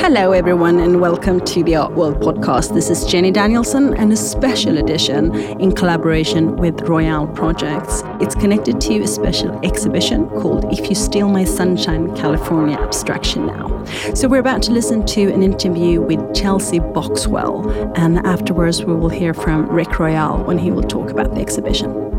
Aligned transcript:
Hello, 0.00 0.32
everyone, 0.32 0.78
and 0.78 1.00
welcome 1.00 1.40
to 1.46 1.64
the 1.64 1.76
Art 1.76 1.92
World 1.94 2.20
podcast. 2.20 2.74
This 2.74 2.90
is 2.90 3.06
Jenny 3.06 3.30
Danielson 3.30 3.94
and 3.94 4.12
a 4.12 4.16
special 4.16 4.76
edition 4.76 5.34
in 5.34 5.72
collaboration 5.74 6.56
with 6.56 6.82
Royale 6.82 7.26
Projects. 7.28 8.02
It's 8.20 8.34
connected 8.34 8.82
to 8.82 9.00
a 9.00 9.06
special 9.06 9.58
exhibition 9.64 10.28
called 10.28 10.70
If 10.70 10.90
You 10.90 10.94
Steal 10.94 11.30
My 11.30 11.44
Sunshine 11.44 12.14
California 12.14 12.76
Abstraction 12.76 13.46
Now. 13.46 13.82
So, 14.12 14.28
we're 14.28 14.40
about 14.40 14.60
to 14.64 14.72
listen 14.72 15.06
to 15.06 15.32
an 15.32 15.42
interview 15.42 16.02
with 16.02 16.34
Chelsea 16.34 16.80
Boxwell, 16.80 17.96
and 17.96 18.18
afterwards, 18.26 18.84
we 18.84 18.92
will 18.94 19.08
hear 19.08 19.32
from 19.32 19.70
Rick 19.70 19.98
Royale 19.98 20.44
when 20.44 20.58
he 20.58 20.70
will 20.70 20.82
talk 20.82 21.08
about 21.08 21.34
the 21.34 21.40
exhibition. 21.40 22.09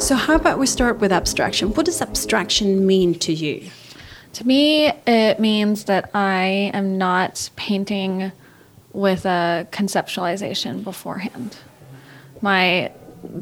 So, 0.00 0.16
how 0.16 0.34
about 0.34 0.58
we 0.58 0.66
start 0.66 0.98
with 0.98 1.12
abstraction? 1.12 1.74
What 1.74 1.84
does 1.84 2.00
abstraction 2.00 2.86
mean 2.86 3.18
to 3.18 3.34
you? 3.34 3.70
To 4.32 4.46
me, 4.46 4.88
it 5.06 5.38
means 5.38 5.84
that 5.84 6.10
I 6.14 6.70
am 6.72 6.96
not 6.96 7.50
painting 7.54 8.32
with 8.94 9.26
a 9.26 9.68
conceptualization 9.70 10.82
beforehand. 10.82 11.58
My 12.40 12.92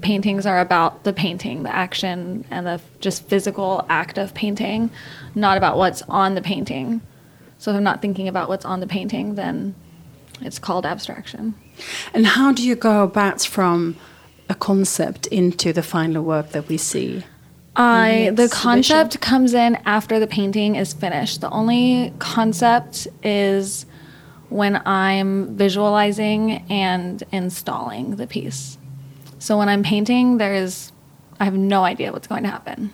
paintings 0.02 0.46
are 0.46 0.58
about 0.58 1.04
the 1.04 1.12
painting, 1.12 1.62
the 1.62 1.74
action, 1.74 2.44
and 2.50 2.66
the 2.66 2.80
just 2.98 3.28
physical 3.28 3.86
act 3.88 4.18
of 4.18 4.34
painting, 4.34 4.90
not 5.36 5.56
about 5.56 5.76
what's 5.78 6.02
on 6.02 6.34
the 6.34 6.42
painting. 6.42 7.00
So 7.58 7.70
if 7.70 7.76
I'm 7.76 7.84
not 7.84 8.02
thinking 8.02 8.26
about 8.26 8.48
what's 8.48 8.64
on 8.64 8.80
the 8.80 8.88
painting, 8.88 9.36
then 9.36 9.76
it's 10.40 10.58
called 10.58 10.84
abstraction. 10.84 11.54
And 12.12 12.26
how 12.26 12.52
do 12.52 12.66
you 12.66 12.74
go 12.74 13.04
about 13.04 13.42
from 13.42 13.96
a 14.48 14.54
concept 14.54 15.26
into 15.28 15.72
the 15.72 15.82
final 15.82 16.22
work 16.22 16.50
that 16.50 16.68
we 16.68 16.76
see? 16.76 17.24
I 17.76 18.32
the 18.34 18.48
concept 18.48 19.20
comes 19.20 19.54
in 19.54 19.76
after 19.84 20.18
the 20.18 20.26
painting 20.26 20.74
is 20.74 20.92
finished. 20.92 21.40
The 21.40 21.50
only 21.50 22.12
concept 22.18 23.06
is 23.22 23.86
when 24.48 24.82
I'm 24.84 25.56
visualizing 25.56 26.64
and 26.68 27.22
installing 27.30 28.16
the 28.16 28.26
piece. 28.26 28.78
So 29.38 29.58
when 29.58 29.68
I'm 29.68 29.84
painting, 29.84 30.38
there 30.38 30.54
is 30.54 30.92
I 31.38 31.44
have 31.44 31.54
no 31.54 31.84
idea 31.84 32.12
what's 32.12 32.26
going 32.26 32.42
to 32.42 32.50
happen. 32.50 32.92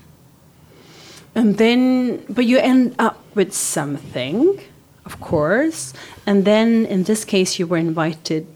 And 1.34 1.58
then, 1.58 2.24
but 2.28 2.44
you 2.44 2.58
end 2.58 2.94
up 2.98 3.18
with 3.34 3.52
something, 3.52 4.60
of 5.04 5.20
course. 5.20 5.92
And 6.26 6.44
then, 6.44 6.86
in 6.86 7.04
this 7.04 7.24
case, 7.24 7.58
you 7.58 7.66
were 7.66 7.78
invited 7.78 8.46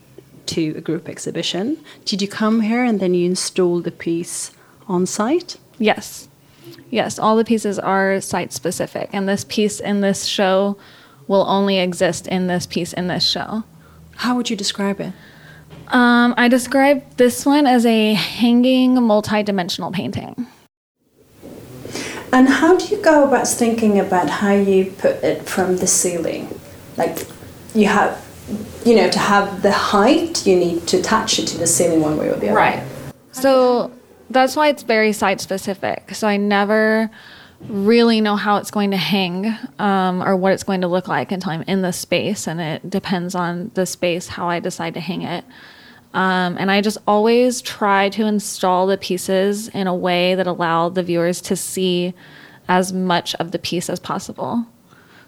to 0.49 0.75
a 0.77 0.81
group 0.81 1.09
exhibition. 1.09 1.79
Did 2.05 2.21
you 2.21 2.29
come 2.29 2.61
here 2.61 2.85
and 2.85 3.01
then 3.01 3.15
you 3.15 3.27
install 3.27 3.81
the 3.81 3.91
piece 3.91 4.51
on 4.87 5.07
site? 5.07 5.57
Yes. 5.79 6.29
Yes, 6.91 7.19
all 7.19 7.37
the 7.37 7.45
pieces 7.45 7.79
are 7.79 8.21
site 8.21 8.53
specific. 8.53 9.11
And 9.13 9.29
this 9.29 9.45
piece 9.45 9.81
in 9.81 10.01
this 10.01 10.25
show 10.25 10.77
will 11.27 11.45
only 11.47 11.79
exist 11.79 12.27
in 12.27 12.47
this 12.47 12.67
piece 12.67 12.93
in 12.93 13.09
this 13.09 13.29
show. 13.29 13.65
How 14.17 14.35
would 14.37 14.51
you 14.51 14.57
describe 14.57 15.01
it? 15.01 15.13
Um, 15.89 16.35
I 16.37 16.49
describe 16.49 17.17
this 17.17 17.47
one 17.47 17.67
as 17.67 17.87
a 17.87 18.15
hanging 18.15 19.03
multi-dimensional 19.03 19.93
painting. 19.93 20.47
And 22.33 22.49
how 22.49 22.77
do 22.77 22.95
you 22.95 23.01
go 23.01 23.25
about 23.25 23.49
thinking 23.49 23.99
about 23.99 24.29
how 24.29 24.53
you 24.53 24.93
put 24.99 25.23
it 25.25 25.49
from 25.49 25.79
the 25.79 25.87
ceiling? 25.87 26.61
Like 26.97 27.27
you 27.75 27.87
have, 27.87 28.23
you 28.85 28.97
know, 28.97 29.11
to 29.11 29.19
have 29.19 29.63
the 29.63 29.73
height, 29.73 30.47
you 30.47 30.57
need 30.57 30.87
to 30.89 30.99
attach 30.99 31.39
it 31.39 31.47
to 31.49 31.59
the 31.59 31.67
ceiling 31.67 32.01
one 32.01 32.17
way 32.17 32.29
or 32.29 32.37
the 32.37 32.49
other. 32.49 32.57
Right. 32.57 32.83
So 33.33 33.91
that's 34.31 34.57
why 34.57 34.69
it's 34.69 34.83
very 34.83 35.13
site 35.13 35.41
specific. 35.41 36.15
So 36.15 36.27
I 36.27 36.37
never 36.37 37.11
really 37.69 38.21
know 38.21 38.37
how 38.37 38.57
it's 38.57 38.71
going 38.71 38.93
to 38.93 38.97
hang 38.97 39.57
um, 39.79 40.23
or 40.23 40.37
what 40.37 40.53
it's 40.53 40.63
going 40.63 40.81
to 40.83 40.89
look 40.89 41.09
like 41.09 41.33
until 41.33 41.53
I'm 41.53 41.63
in 41.63 41.83
the 41.83 41.93
space, 41.93 42.47
and 42.47 42.61
it 42.61 42.89
depends 42.89 43.35
on 43.35 43.71
the 43.75 43.85
space 43.85 44.29
how 44.29 44.49
I 44.49 44.61
decide 44.61 44.95
to 44.95 45.01
hang 45.01 45.23
it. 45.23 45.45
Um, 46.15 46.57
and 46.59 46.71
I 46.71 46.81
just 46.81 46.99
always 47.07 47.61
try 47.61 48.09
to 48.11 48.25
install 48.27 48.87
the 48.87 48.97
pieces 48.97 49.69
in 49.69 49.87
a 49.87 49.95
way 49.95 50.35
that 50.35 50.47
allow 50.47 50.89
the 50.89 51.03
viewers 51.03 51.41
to 51.43 51.57
see 51.57 52.15
as 52.69 52.93
much 52.93 53.35
of 53.37 53.51
the 53.51 53.59
piece 53.59 53.91
as 53.91 54.01
possible. 54.01 54.65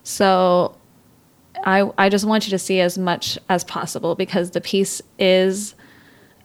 So 0.05 0.77
I, 1.65 1.91
I 1.99 2.09
just 2.09 2.25
want 2.25 2.47
you 2.47 2.51
to 2.51 2.59
see 2.59 2.81
as 2.81 2.99
much 2.99 3.39
as 3.49 3.65
possible 3.65 4.15
because 4.15 4.53
the 4.53 4.61
piece 4.61 5.03
is 5.19 5.75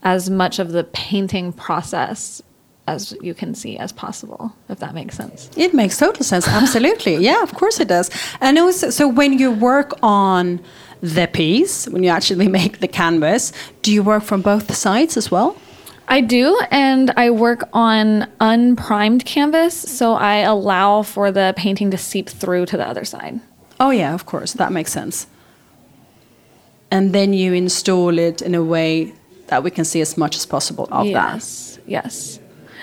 as 0.04 0.30
much 0.30 0.60
of 0.60 0.72
the 0.72 0.84
painting 0.84 1.54
process 1.54 2.42
as 2.88 3.18
you 3.22 3.34
can 3.34 3.56
see 3.56 3.78
as 3.78 3.92
possible, 3.92 4.56
if 4.70 4.80
that 4.80 4.94
makes 4.94 5.16
sense. 5.16 5.50
It 5.58 5.74
makes 5.74 5.98
total 5.98 6.24
sense. 6.24 6.48
Absolutely. 6.48 7.16
yeah, 7.20 7.42
of 7.42 7.54
course 7.56 7.80
it 7.80 7.88
does. 7.88 8.12
And 8.42 8.60
also, 8.60 8.90
so 8.90 9.08
when 9.08 9.40
you 9.40 9.52
work 9.52 9.94
on 10.04 10.62
the 11.02 11.28
piece, 11.28 11.88
when 11.88 12.04
you 12.04 12.10
actually 12.10 12.48
make 12.60 12.80
the 12.80 12.88
canvas, 12.88 13.52
do 13.82 13.92
you 13.92 14.04
work 14.04 14.24
from 14.24 14.42
both 14.42 14.76
sides 14.76 15.18
as 15.18 15.32
well? 15.32 15.58
I 16.08 16.22
do, 16.22 16.60
and 16.70 17.10
I 17.18 17.32
work 17.32 17.68
on 17.74 18.30
unprimed 18.40 19.26
canvas, 19.26 19.74
so 19.74 20.14
I 20.14 20.38
allow 20.38 21.02
for 21.02 21.32
the 21.32 21.56
painting 21.58 21.90
to 21.90 21.98
seep 21.98 22.30
through 22.30 22.68
to 22.68 22.78
the 22.78 22.88
other 22.88 23.06
side. 23.06 23.40
Oh, 23.80 23.92
yeah, 23.92 24.14
of 24.14 24.26
course. 24.26 24.54
That 24.54 24.72
makes 24.72 24.92
sense. 24.92 25.28
And 26.92 27.14
then 27.14 27.34
you 27.34 27.54
install 27.54 28.18
it 28.18 28.42
in 28.42 28.56
a 28.56 28.64
way 28.64 29.14
that 29.48 29.64
we 29.64 29.72
can 29.72 29.86
see 29.86 30.02
as 30.02 30.18
much 30.18 30.36
as 30.36 30.46
possible 30.46 30.88
of 30.92 31.06
yes, 31.06 31.14
that. 31.76 31.82
Yes, 31.88 32.38
yes. 32.38 32.40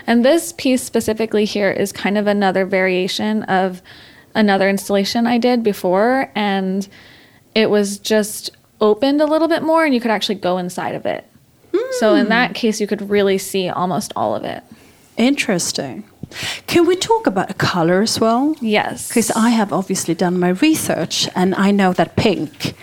And 0.06 0.24
this 0.24 0.52
piece 0.52 0.82
specifically 0.82 1.44
here 1.44 1.70
is 1.70 1.92
kind 1.92 2.18
of 2.18 2.26
another 2.26 2.66
variation 2.66 3.44
of 3.44 3.80
another 4.34 4.68
installation 4.68 5.26
I 5.26 5.38
did 5.38 5.62
before. 5.62 6.30
And 6.34 6.86
it 7.54 7.70
was 7.70 7.98
just 7.98 8.50
opened 8.80 9.20
a 9.20 9.26
little 9.26 9.48
bit 9.48 9.62
more 9.62 9.84
and 9.84 9.94
you 9.94 10.00
could 10.00 10.10
actually 10.10 10.34
go 10.34 10.58
inside 10.58 10.94
of 10.94 11.06
it. 11.06 11.24
Mm. 11.72 11.92
So 11.94 12.14
in 12.14 12.28
that 12.28 12.54
case, 12.54 12.80
you 12.80 12.86
could 12.86 13.08
really 13.08 13.38
see 13.38 13.68
almost 13.68 14.12
all 14.16 14.34
of 14.34 14.44
it. 14.44 14.62
Interesting. 15.16 16.04
Can 16.66 16.86
we 16.86 16.96
talk 16.96 17.26
about 17.26 17.50
a 17.50 17.54
color 17.54 18.02
as 18.02 18.20
well? 18.20 18.54
Yes. 18.60 19.08
Because 19.08 19.30
I 19.32 19.50
have 19.50 19.72
obviously 19.72 20.14
done 20.14 20.38
my 20.38 20.50
research 20.50 21.28
and 21.34 21.54
I 21.54 21.70
know 21.70 21.92
that 21.92 22.16
pink 22.16 22.74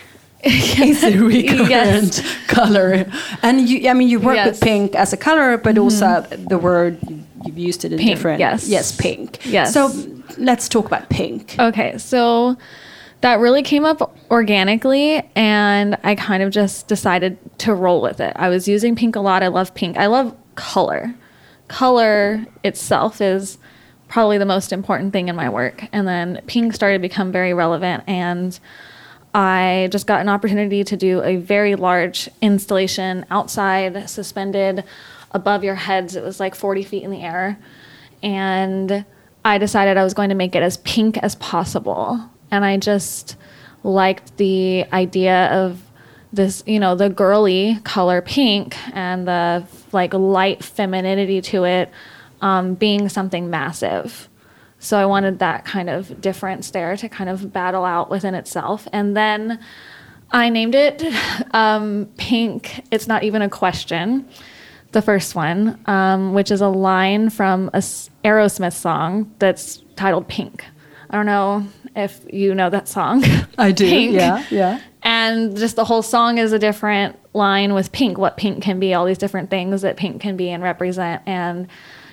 is 0.43 1.03
a 1.03 1.17
recurrent 1.17 1.69
yes. 1.69 2.47
color. 2.47 3.05
And 3.41 3.67
you, 3.67 3.89
I 3.89 3.93
mean, 3.93 4.09
you 4.09 4.19
work 4.19 4.35
yes. 4.35 4.47
with 4.51 4.61
pink 4.61 4.95
as 4.95 5.13
a 5.13 5.17
color, 5.17 5.57
but 5.57 5.75
mm 5.75 5.79
also 5.79 6.21
the 6.21 6.57
word 6.57 6.99
you've 7.45 7.57
used 7.57 7.85
it 7.85 7.93
in 7.93 7.99
pink, 7.99 8.17
different. 8.17 8.39
Yes. 8.39 8.67
Yes, 8.67 8.95
pink. 8.95 9.39
Yes. 9.45 9.73
So 9.73 9.91
let's 10.37 10.67
talk 10.67 10.85
about 10.85 11.09
pink. 11.09 11.55
Okay, 11.57 11.97
so 11.97 12.57
that 13.21 13.39
really 13.39 13.63
came 13.63 13.85
up 13.85 14.15
organically, 14.29 15.23
and 15.35 15.97
I 16.03 16.15
kind 16.15 16.43
of 16.43 16.51
just 16.51 16.87
decided 16.87 17.37
to 17.59 17.73
roll 17.73 18.01
with 18.01 18.19
it. 18.19 18.33
I 18.35 18.49
was 18.49 18.67
using 18.67 18.95
pink 18.95 19.15
a 19.15 19.19
lot. 19.19 19.43
I 19.43 19.47
love 19.47 19.73
pink. 19.73 19.97
I 19.97 20.07
love 20.07 20.35
color. 20.55 21.15
Color 21.69 22.45
itself 22.63 23.21
is 23.21 23.57
probably 24.09 24.37
the 24.37 24.45
most 24.45 24.73
important 24.73 25.13
thing 25.13 25.29
in 25.29 25.35
my 25.35 25.49
work. 25.49 25.85
And 25.93 26.07
then 26.07 26.41
pink 26.47 26.73
started 26.73 26.97
to 26.97 27.01
become 27.01 27.31
very 27.31 27.53
relevant 27.53 28.03
and 28.07 28.59
I 29.33 29.89
just 29.91 30.07
got 30.07 30.21
an 30.21 30.29
opportunity 30.29 30.83
to 30.83 30.97
do 30.97 31.21
a 31.21 31.37
very 31.37 31.75
large 31.75 32.29
installation 32.41 33.25
outside, 33.29 34.09
suspended 34.09 34.83
above 35.31 35.63
your 35.63 35.75
heads. 35.75 36.15
It 36.15 36.23
was 36.23 36.39
like 36.39 36.55
40 36.55 36.83
feet 36.83 37.03
in 37.03 37.11
the 37.11 37.21
air. 37.21 37.59
And 38.23 39.05
I 39.45 39.57
decided 39.57 39.97
I 39.97 40.03
was 40.03 40.13
going 40.13 40.29
to 40.29 40.35
make 40.35 40.55
it 40.55 40.63
as 40.63 40.77
pink 40.77 41.17
as 41.19 41.35
possible. 41.35 42.19
And 42.49 42.65
I 42.65 42.77
just 42.77 43.35
liked 43.83 44.35
the 44.37 44.85
idea 44.91 45.47
of 45.51 45.81
this, 46.31 46.63
you 46.65 46.79
know, 46.79 46.95
the 46.95 47.09
girly 47.09 47.79
color 47.83 48.21
pink 48.21 48.75
and 48.95 49.27
the 49.27 49.65
like 49.91 50.13
light 50.13 50.63
femininity 50.63 51.41
to 51.41 51.63
it 51.63 51.91
um, 52.41 52.75
being 52.75 53.09
something 53.09 53.49
massive. 53.49 54.29
So 54.79 54.97
I 54.97 55.05
wanted 55.05 55.39
that 55.39 55.65
kind 55.65 55.89
of 55.89 56.21
difference 56.21 56.71
there 56.71 56.95
to 56.97 57.09
kind 57.09 57.29
of 57.29 57.51
battle 57.51 57.83
out 57.83 58.09
within 58.09 58.33
itself. 58.33 58.87
And 58.93 59.15
then 59.15 59.59
I 60.31 60.49
named 60.49 60.75
it 60.75 61.03
um, 61.51 62.07
Pink. 62.17 62.85
It's 62.91 63.07
not 63.07 63.23
even 63.23 63.41
a 63.41 63.49
question. 63.49 64.27
The 64.91 65.01
first 65.01 65.35
one, 65.35 65.79
um, 65.85 66.33
which 66.33 66.49
is 66.49 66.61
a 66.61 66.67
line 66.67 67.29
from 67.29 67.69
a 67.73 67.79
Aerosmith 68.23 68.73
song 68.73 69.31
that's 69.37 69.83
titled 69.95 70.27
Pink. 70.27 70.65
I 71.11 71.15
don't 71.15 71.25
know 71.25 71.67
if 71.95 72.21
you 72.31 72.55
know 72.55 72.69
that 72.69 72.87
song. 72.87 73.23
I 73.57 73.71
do. 73.71 73.85
Pink. 73.89 74.13
Yeah, 74.13 74.45
yeah. 74.49 74.81
And 75.09 75.57
just 75.57 75.75
the 75.75 75.85
whole 75.85 76.03
song 76.03 76.37
is 76.37 76.53
a 76.53 76.59
different 76.59 77.17
line 77.33 77.73
with 77.73 77.91
pink, 77.91 78.19
what 78.19 78.37
pink 78.37 78.61
can 78.61 78.79
be, 78.79 78.93
all 78.93 79.05
these 79.05 79.17
different 79.17 79.49
things 79.49 79.81
that 79.81 79.97
pink 79.97 80.21
can 80.21 80.37
be 80.37 80.51
and 80.51 80.61
represent. 80.61 81.23
And 81.25 81.67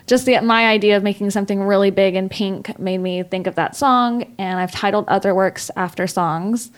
just 0.06 0.25
the, 0.25 0.40
my 0.40 0.66
idea 0.66 0.96
of 0.96 1.02
making 1.02 1.31
something 1.31 1.62
really 1.62 1.90
big 1.90 2.14
in 2.14 2.31
pink 2.31 2.78
made 2.78 2.96
me 2.96 3.22
think 3.22 3.46
of 3.46 3.54
that 3.56 3.76
song, 3.76 4.34
and 4.38 4.58
I've 4.58 4.72
titled 4.72 5.04
other 5.08 5.34
works 5.34 5.70
after 5.76 6.06
songs. 6.06 6.70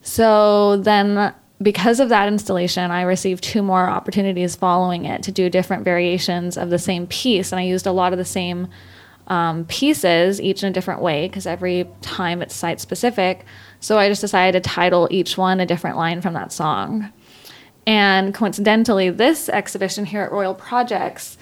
So 0.00 0.76
then, 0.76 1.34
because 1.60 1.98
of 1.98 2.08
that 2.10 2.28
installation, 2.28 2.92
I 2.92 3.02
received 3.02 3.42
two 3.42 3.64
more 3.64 3.88
opportunities 3.88 4.54
following 4.54 5.06
it 5.06 5.24
to 5.24 5.32
do 5.32 5.50
different 5.50 5.82
variations 5.82 6.56
of 6.56 6.70
the 6.70 6.78
same 6.78 7.08
piece, 7.08 7.50
and 7.50 7.58
I 7.58 7.64
used 7.64 7.88
a 7.88 7.90
lot 7.90 8.12
of 8.12 8.18
the 8.18 8.24
same 8.24 8.68
um, 9.26 9.64
pieces, 9.64 10.40
each 10.40 10.62
in 10.62 10.68
a 10.68 10.72
different 10.72 11.02
way, 11.02 11.26
because 11.26 11.48
every 11.48 11.88
time 12.00 12.42
it's 12.42 12.54
site 12.54 12.80
specific. 12.80 13.44
So 13.80 13.98
I 13.98 14.08
just 14.08 14.20
decided 14.20 14.62
to 14.62 14.68
title 14.68 15.08
each 15.10 15.38
one 15.38 15.60
a 15.60 15.66
different 15.66 15.96
line 15.96 16.20
from 16.20 16.34
that 16.34 16.52
song. 16.52 17.12
And 17.86 18.34
coincidentally, 18.34 19.10
this 19.10 19.48
exhibition 19.48 20.04
here 20.04 20.22
at 20.22 20.32
Royale 20.32 20.54
Projects 20.54 21.38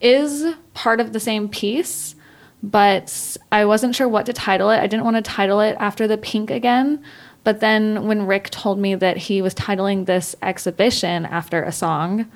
is 0.00 0.54
part 0.74 1.00
of 1.00 1.12
the 1.12 1.20
same 1.20 1.48
piece, 1.48 2.16
but 2.62 3.36
I 3.52 3.64
wasn't 3.64 3.94
sure 3.94 4.08
what 4.08 4.26
to 4.26 4.32
title 4.32 4.70
it. 4.70 4.80
I 4.80 4.86
didn't 4.86 5.04
want 5.04 5.16
to 5.16 5.22
title 5.22 5.60
it 5.60 5.76
after 5.78 6.08
the 6.08 6.18
pink 6.18 6.50
again. 6.50 7.02
But 7.44 7.60
then 7.60 8.06
when 8.06 8.26
Rick 8.26 8.50
told 8.50 8.78
me 8.78 8.94
that 8.94 9.18
he 9.18 9.42
was 9.42 9.54
titling 9.54 10.06
this 10.06 10.34
exhibition 10.42 11.26
after 11.26 11.62
a 11.62 11.70
song, 11.70 12.26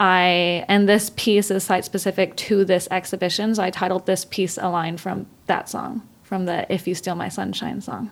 I 0.00 0.64
and 0.66 0.88
this 0.88 1.10
piece 1.10 1.50
is 1.50 1.62
site 1.62 1.84
specific 1.84 2.34
to 2.36 2.64
this 2.64 2.88
exhibition, 2.90 3.54
so 3.54 3.62
I 3.62 3.70
titled 3.70 4.06
this 4.06 4.24
piece 4.24 4.58
a 4.58 4.68
line 4.68 4.96
from 4.96 5.26
that 5.46 5.68
song, 5.68 6.02
from 6.22 6.46
the 6.46 6.66
"If 6.72 6.88
You 6.88 6.94
Steal 6.94 7.14
My 7.14 7.28
Sunshine" 7.28 7.80
song. 7.80 8.10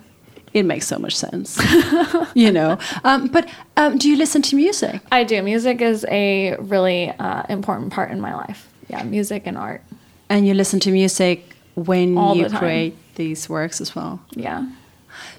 It 0.54 0.64
makes 0.64 0.86
so 0.86 0.98
much 0.98 1.14
sense, 1.14 1.60
you 2.34 2.50
know. 2.50 2.78
Um, 3.04 3.28
but 3.28 3.48
um, 3.76 3.98
do 3.98 4.08
you 4.08 4.16
listen 4.16 4.42
to 4.42 4.56
music? 4.56 5.00
I 5.12 5.24
do. 5.24 5.42
Music 5.42 5.80
is 5.80 6.06
a 6.08 6.56
really 6.56 7.10
uh, 7.10 7.42
important 7.48 7.92
part 7.92 8.10
in 8.10 8.20
my 8.20 8.34
life. 8.34 8.68
Yeah, 8.88 9.02
music 9.02 9.42
and 9.46 9.58
art. 9.58 9.82
And 10.30 10.46
you 10.46 10.54
listen 10.54 10.80
to 10.80 10.90
music 10.90 11.54
when 11.74 12.16
All 12.16 12.36
you 12.36 12.48
the 12.48 12.56
create 12.56 12.96
these 13.14 13.48
works 13.48 13.80
as 13.80 13.94
well. 13.94 14.20
Yeah. 14.30 14.66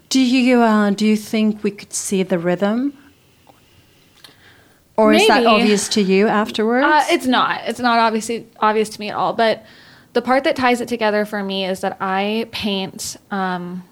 Do 0.10 0.20
you 0.20 0.62
uh, 0.62 0.92
do 0.92 1.06
you 1.06 1.16
think 1.16 1.64
we 1.64 1.72
could 1.72 1.94
see 1.94 2.24
the 2.24 2.40
rhythm, 2.40 2.98
or 4.98 5.14
is 5.14 5.28
that 5.28 5.46
obvious 5.46 5.88
to 5.90 6.02
you 6.02 6.28
afterwards? 6.28 6.86
Uh, 6.86 7.06
it's 7.10 7.26
not. 7.26 7.62
It's 7.68 7.80
not 7.80 8.00
obviously 8.00 8.48
obvious 8.60 8.90
to 8.90 9.00
me 9.00 9.10
at 9.10 9.16
all. 9.16 9.34
But 9.34 9.66
the 10.14 10.22
part 10.22 10.44
that 10.44 10.56
ties 10.56 10.82
it 10.82 10.88
together 10.88 11.26
for 11.26 11.44
me 11.44 11.66
is 11.66 11.82
that 11.82 11.98
I 12.02 12.48
paint 12.52 13.18
um, 13.32 13.84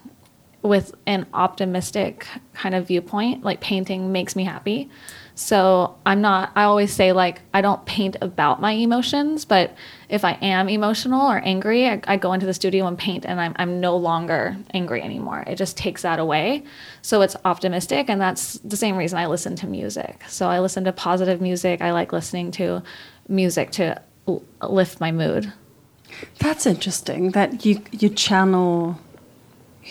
with 0.62 0.94
an 1.06 1.26
optimistic 1.32 2.26
kind 2.52 2.74
of 2.74 2.88
viewpoint. 2.88 3.44
Like 3.44 3.60
painting 3.60 4.12
makes 4.12 4.34
me 4.34 4.44
happy. 4.44 4.90
So 5.38 5.96
I'm 6.04 6.20
not. 6.20 6.50
I 6.56 6.64
always 6.64 6.92
say 6.92 7.12
like 7.12 7.42
I 7.54 7.60
don't 7.60 7.86
paint 7.86 8.16
about 8.20 8.60
my 8.60 8.72
emotions, 8.72 9.44
but 9.44 9.76
if 10.08 10.24
I 10.24 10.32
am 10.42 10.68
emotional 10.68 11.30
or 11.30 11.38
angry, 11.38 11.86
I, 11.86 12.00
I 12.08 12.16
go 12.16 12.32
into 12.32 12.44
the 12.44 12.52
studio 12.52 12.88
and 12.88 12.98
paint, 12.98 13.24
and 13.24 13.40
I'm 13.40 13.54
I'm 13.56 13.80
no 13.80 13.96
longer 13.96 14.56
angry 14.74 15.00
anymore. 15.00 15.44
It 15.46 15.54
just 15.54 15.76
takes 15.76 16.02
that 16.02 16.18
away. 16.18 16.64
So 17.02 17.22
it's 17.22 17.36
optimistic, 17.44 18.10
and 18.10 18.20
that's 18.20 18.54
the 18.64 18.76
same 18.76 18.96
reason 18.96 19.16
I 19.16 19.26
listen 19.26 19.54
to 19.56 19.68
music. 19.68 20.24
So 20.26 20.48
I 20.48 20.58
listen 20.58 20.82
to 20.84 20.92
positive 20.92 21.40
music. 21.40 21.82
I 21.82 21.92
like 21.92 22.12
listening 22.12 22.50
to 22.52 22.82
music 23.28 23.70
to 23.72 24.02
lift 24.60 24.98
my 24.98 25.12
mood. 25.12 25.52
That's 26.40 26.66
interesting. 26.66 27.30
That 27.30 27.64
you 27.64 27.80
you 27.92 28.08
channel 28.08 28.98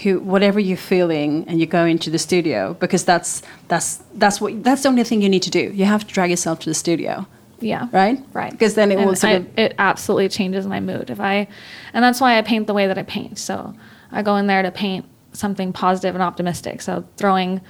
who 0.03 0.19
whatever 0.19 0.59
you're 0.59 0.77
feeling 0.77 1.43
and 1.47 1.59
you 1.59 1.65
go 1.65 1.85
into 1.85 2.09
the 2.09 2.19
studio 2.19 2.75
because 2.79 3.03
that's 3.03 3.41
that's 3.67 3.97
that's 4.15 4.39
what 4.39 4.63
that's 4.63 4.83
the 4.83 4.89
only 4.89 5.03
thing 5.03 5.21
you 5.21 5.29
need 5.29 5.43
to 5.43 5.49
do. 5.49 5.71
You 5.73 5.85
have 5.85 6.05
to 6.07 6.13
drag 6.13 6.29
yourself 6.29 6.59
to 6.59 6.69
the 6.69 6.75
studio, 6.75 7.25
Yeah. 7.59 7.87
right? 7.91 8.19
Right. 8.33 8.51
Because 8.51 8.75
then 8.75 8.91
it 8.91 8.97
And 8.99 9.07
will 9.07 9.15
sort 9.15 9.31
I- 9.33 9.35
of 9.37 9.47
it 9.57 9.75
absolutely 9.79 10.29
changes 10.29 10.67
my 10.67 10.79
mood 10.79 11.09
if 11.09 11.19
I, 11.19 11.47
and 11.93 12.03
that's 12.03 12.21
why 12.21 12.37
I 12.37 12.41
paint 12.41 12.67
the 12.67 12.73
way 12.73 12.85
that 12.87 12.97
I 12.97 13.03
paint. 13.03 13.37
So 13.39 13.73
I 14.11 14.21
go 14.21 14.35
in 14.35 14.47
there 14.47 14.61
to 14.61 14.71
paint 14.71 15.05
something 15.33 15.73
positive 15.73 16.13
and 16.15 16.23
optimistic. 16.23 16.81
So 16.81 17.03
throwing 17.17 17.61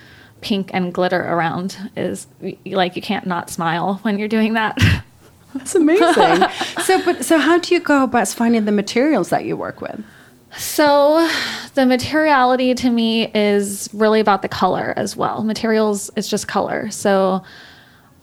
pink 0.41 0.69
and 0.73 0.93
glitter 0.93 1.19
around 1.21 1.77
is 1.95 2.27
like 2.65 2.95
you 2.95 3.01
can't 3.01 3.25
not 3.25 3.49
smile 3.49 3.99
when 4.03 4.19
you're 4.19 4.27
doing 4.27 4.53
that. 4.53 4.77
That's 5.53 5.75
amazing. 5.75 6.43
so, 6.83 7.03
but 7.05 7.23
so 7.25 7.37
how 7.39 7.57
do 7.57 7.73
you 7.73 7.79
go 7.79 8.03
about 8.03 8.27
finding 8.27 8.65
the 8.65 8.71
materials 8.71 9.29
that 9.29 9.45
you 9.45 9.55
work 9.57 9.79
with? 9.81 10.03
So, 10.57 11.27
the 11.77 11.85
materiality 11.85 12.73
to 12.73 12.89
me 12.89 13.31
is 13.33 13.87
really 13.93 14.19
about 14.19 14.41
the 14.41 14.49
color 14.49 14.95
as 14.97 15.15
well. 15.15 15.43
Materials 15.43 16.09
is 16.15 16.27
just 16.27 16.47
color. 16.47 16.89
So, 16.89 17.43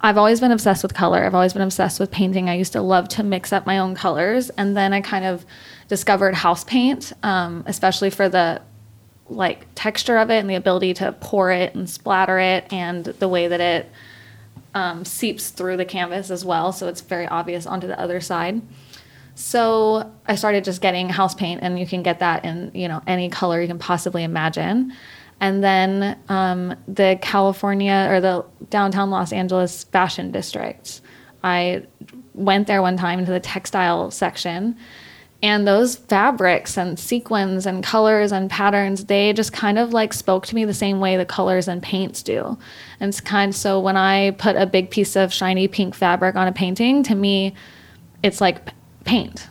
I've 0.00 0.18
always 0.18 0.40
been 0.40 0.50
obsessed 0.50 0.82
with 0.82 0.92
color. 0.92 1.24
I've 1.24 1.36
always 1.36 1.52
been 1.52 1.62
obsessed 1.62 2.00
with 2.00 2.10
painting. 2.10 2.50
I 2.50 2.56
used 2.56 2.72
to 2.72 2.82
love 2.82 3.08
to 3.10 3.22
mix 3.22 3.52
up 3.52 3.64
my 3.64 3.78
own 3.78 3.94
colors, 3.94 4.50
and 4.50 4.76
then 4.76 4.92
I 4.92 5.00
kind 5.00 5.24
of 5.24 5.46
discovered 5.88 6.34
house 6.34 6.64
paint, 6.64 7.12
um, 7.22 7.62
especially 7.66 8.10
for 8.10 8.28
the 8.28 8.60
like 9.30 9.66
texture 9.74 10.18
of 10.18 10.30
it 10.30 10.40
and 10.40 10.50
the 10.50 10.56
ability 10.56 10.92
to 10.94 11.12
pour 11.12 11.52
it 11.52 11.74
and 11.76 11.88
splatter 11.88 12.38
it, 12.40 12.70
and 12.72 13.04
the 13.04 13.28
way 13.28 13.46
that 13.46 13.60
it 13.60 13.90
um, 14.74 15.04
seeps 15.04 15.50
through 15.50 15.76
the 15.76 15.86
canvas 15.86 16.30
as 16.30 16.44
well. 16.44 16.72
So 16.72 16.88
it's 16.88 17.00
very 17.00 17.28
obvious 17.28 17.64
onto 17.64 17.86
the 17.86 17.98
other 17.98 18.20
side. 18.20 18.60
So 19.34 20.12
I 20.26 20.36
started 20.36 20.64
just 20.64 20.80
getting 20.80 21.08
house 21.08 21.34
paint, 21.34 21.60
and 21.62 21.78
you 21.78 21.86
can 21.86 22.02
get 22.02 22.20
that 22.20 22.44
in 22.44 22.70
you 22.74 22.88
know 22.88 23.02
any 23.06 23.28
color 23.28 23.60
you 23.60 23.68
can 23.68 23.78
possibly 23.78 24.22
imagine. 24.22 24.92
And 25.40 25.62
then 25.62 26.18
um, 26.28 26.76
the 26.86 27.18
California 27.20 28.06
or 28.08 28.20
the 28.20 28.44
downtown 28.70 29.10
Los 29.10 29.32
Angeles 29.32 29.84
fashion 29.84 30.30
district. 30.30 31.00
I 31.42 31.84
went 32.32 32.66
there 32.66 32.80
one 32.80 32.96
time 32.96 33.18
into 33.18 33.32
the 33.32 33.40
textile 33.40 34.10
section, 34.10 34.76
and 35.42 35.66
those 35.66 35.96
fabrics 35.96 36.78
and 36.78 36.98
sequins 36.98 37.66
and 37.66 37.84
colors 37.84 38.32
and 38.32 38.48
patterns, 38.48 39.04
they 39.06 39.32
just 39.34 39.52
kind 39.52 39.78
of 39.78 39.92
like 39.92 40.14
spoke 40.14 40.46
to 40.46 40.54
me 40.54 40.64
the 40.64 40.72
same 40.72 41.00
way 41.00 41.18
the 41.18 41.26
colors 41.26 41.68
and 41.68 41.82
paints 41.82 42.22
do. 42.22 42.56
And 42.98 43.10
it's 43.10 43.20
kind 43.20 43.50
of 43.50 43.56
so 43.56 43.78
when 43.78 43.96
I 43.96 44.30
put 44.38 44.56
a 44.56 44.64
big 44.64 44.90
piece 44.90 45.16
of 45.16 45.34
shiny 45.34 45.68
pink 45.68 45.94
fabric 45.94 46.36
on 46.36 46.48
a 46.48 46.52
painting, 46.52 47.02
to 47.02 47.14
me, 47.14 47.54
it's 48.22 48.40
like 48.40 48.70
paint. 49.04 49.48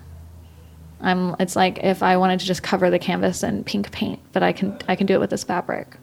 I'm 1.02 1.36
it's 1.40 1.56
like 1.56 1.80
if 1.84 2.02
I 2.02 2.18
wanted 2.18 2.40
to 2.40 2.46
just 2.46 2.64
cover 2.64 2.90
the 2.90 3.00
canvas 3.00 3.44
in 3.44 3.64
pink 3.64 3.92
paint, 3.92 4.20
but 4.32 4.42
I 4.44 4.54
can 4.54 4.78
I 4.88 4.96
can 4.96 5.06
do 5.06 5.14
it 5.16 5.20
with 5.20 5.30
this 5.30 5.44
fabric. 5.44 5.98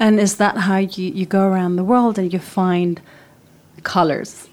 And 0.00 0.18
is 0.18 0.36
that 0.36 0.56
how 0.56 0.76
you, 0.78 1.10
you 1.12 1.26
go 1.26 1.42
around 1.42 1.76
the 1.76 1.84
world 1.84 2.18
and 2.18 2.32
you 2.32 2.38
find 2.38 3.00
colors 3.82 4.48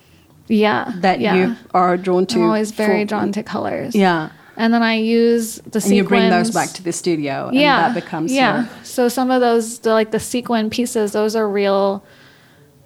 Yeah. 0.47 0.91
that 0.97 1.19
yeah. 1.19 1.35
you 1.35 1.55
are 1.73 1.97
drawn 1.97 2.25
to? 2.27 2.39
I'm 2.39 2.45
always 2.45 2.71
very 2.71 3.03
for- 3.03 3.09
drawn 3.09 3.31
to 3.33 3.43
colors. 3.43 3.95
Yeah. 3.95 4.29
And 4.57 4.73
then 4.73 4.83
I 4.83 4.95
use 4.95 5.57
the 5.57 5.81
And 5.83 5.95
you 5.95 6.03
bring 6.05 6.29
those 6.29 6.51
back 6.51 6.69
to 6.69 6.83
the 6.83 6.93
studio, 6.93 7.47
and 7.47 7.57
yeah, 7.57 7.89
that 7.89 7.93
becomes 7.93 8.31
yeah. 8.31 8.61
your 8.61 8.69
So 8.83 9.09
some 9.09 9.29
of 9.29 9.41
those, 9.41 9.79
the, 9.79 9.91
like 9.91 10.11
the 10.11 10.19
sequin 10.19 10.69
pieces, 10.69 11.11
those 11.11 11.35
are 11.35 11.47
real, 11.47 12.05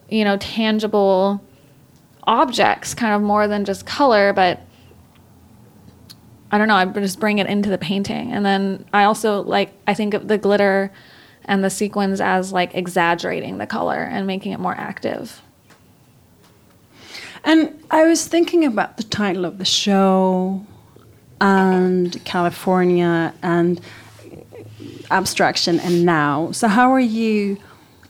you 0.10 0.24
know, 0.24 0.38
tangible 0.38 1.40
objects, 2.24 2.96
kind 2.96 3.14
of 3.14 3.22
more 3.22 3.48
than 3.48 3.66
just 3.66 3.86
color. 3.86 4.34
But 4.34 4.62
I 6.52 6.58
don't 6.58 6.68
know. 6.68 6.76
I 6.76 6.86
just 6.86 7.20
bring 7.20 7.40
it 7.40 7.48
into 7.48 7.70
the 7.70 7.78
painting, 7.78 8.32
and 8.32 8.46
then 8.46 8.86
I 8.94 9.04
also 9.04 9.42
like 9.44 9.72
I 9.88 9.94
think 9.94 10.14
of 10.14 10.28
the 10.28 10.38
glitter 10.38 10.92
and 11.46 11.64
the 11.64 11.70
sequins 11.70 12.22
as 12.22 12.52
like 12.52 12.76
exaggerating 12.76 13.58
the 13.58 13.68
color 13.68 14.04
and 14.04 14.28
making 14.28 14.52
it 14.52 14.60
more 14.60 14.76
active. 14.76 15.42
And 17.44 17.82
I 17.90 18.04
was 18.06 18.28
thinking 18.28 18.66
about 18.66 18.98
the 18.98 19.04
title 19.04 19.46
of 19.46 19.58
the 19.58 19.66
show 19.66 20.66
and 21.40 22.24
California 22.26 23.34
and 23.42 23.80
abstraction 25.10 25.80
and 25.80 26.06
now. 26.06 26.52
So 26.52 26.68
how 26.68 26.92
are 26.92 27.00
you 27.00 27.58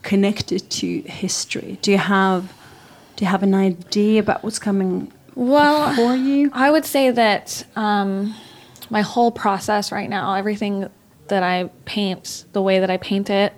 connected 0.02 0.68
to 0.70 1.00
history? 1.02 1.78
Do 1.82 1.92
you 1.92 1.98
have 1.98 2.52
do 3.16 3.24
you 3.24 3.30
have 3.30 3.42
an 3.42 3.54
idea 3.54 4.20
about 4.20 4.42
what's 4.42 4.58
coming 4.58 5.12
Well, 5.34 5.94
for 5.94 6.14
you? 6.16 6.50
I 6.52 6.70
would 6.70 6.84
say 6.84 7.10
that 7.10 7.64
um, 7.76 8.34
my 8.90 9.02
whole 9.02 9.30
process 9.30 9.92
right 9.92 10.08
now, 10.10 10.34
everything 10.34 10.88
that 11.28 11.42
I 11.42 11.70
paint, 11.84 12.44
the 12.52 12.62
way 12.62 12.80
that 12.80 12.90
I 12.90 12.96
paint 12.96 13.30
it, 13.30 13.52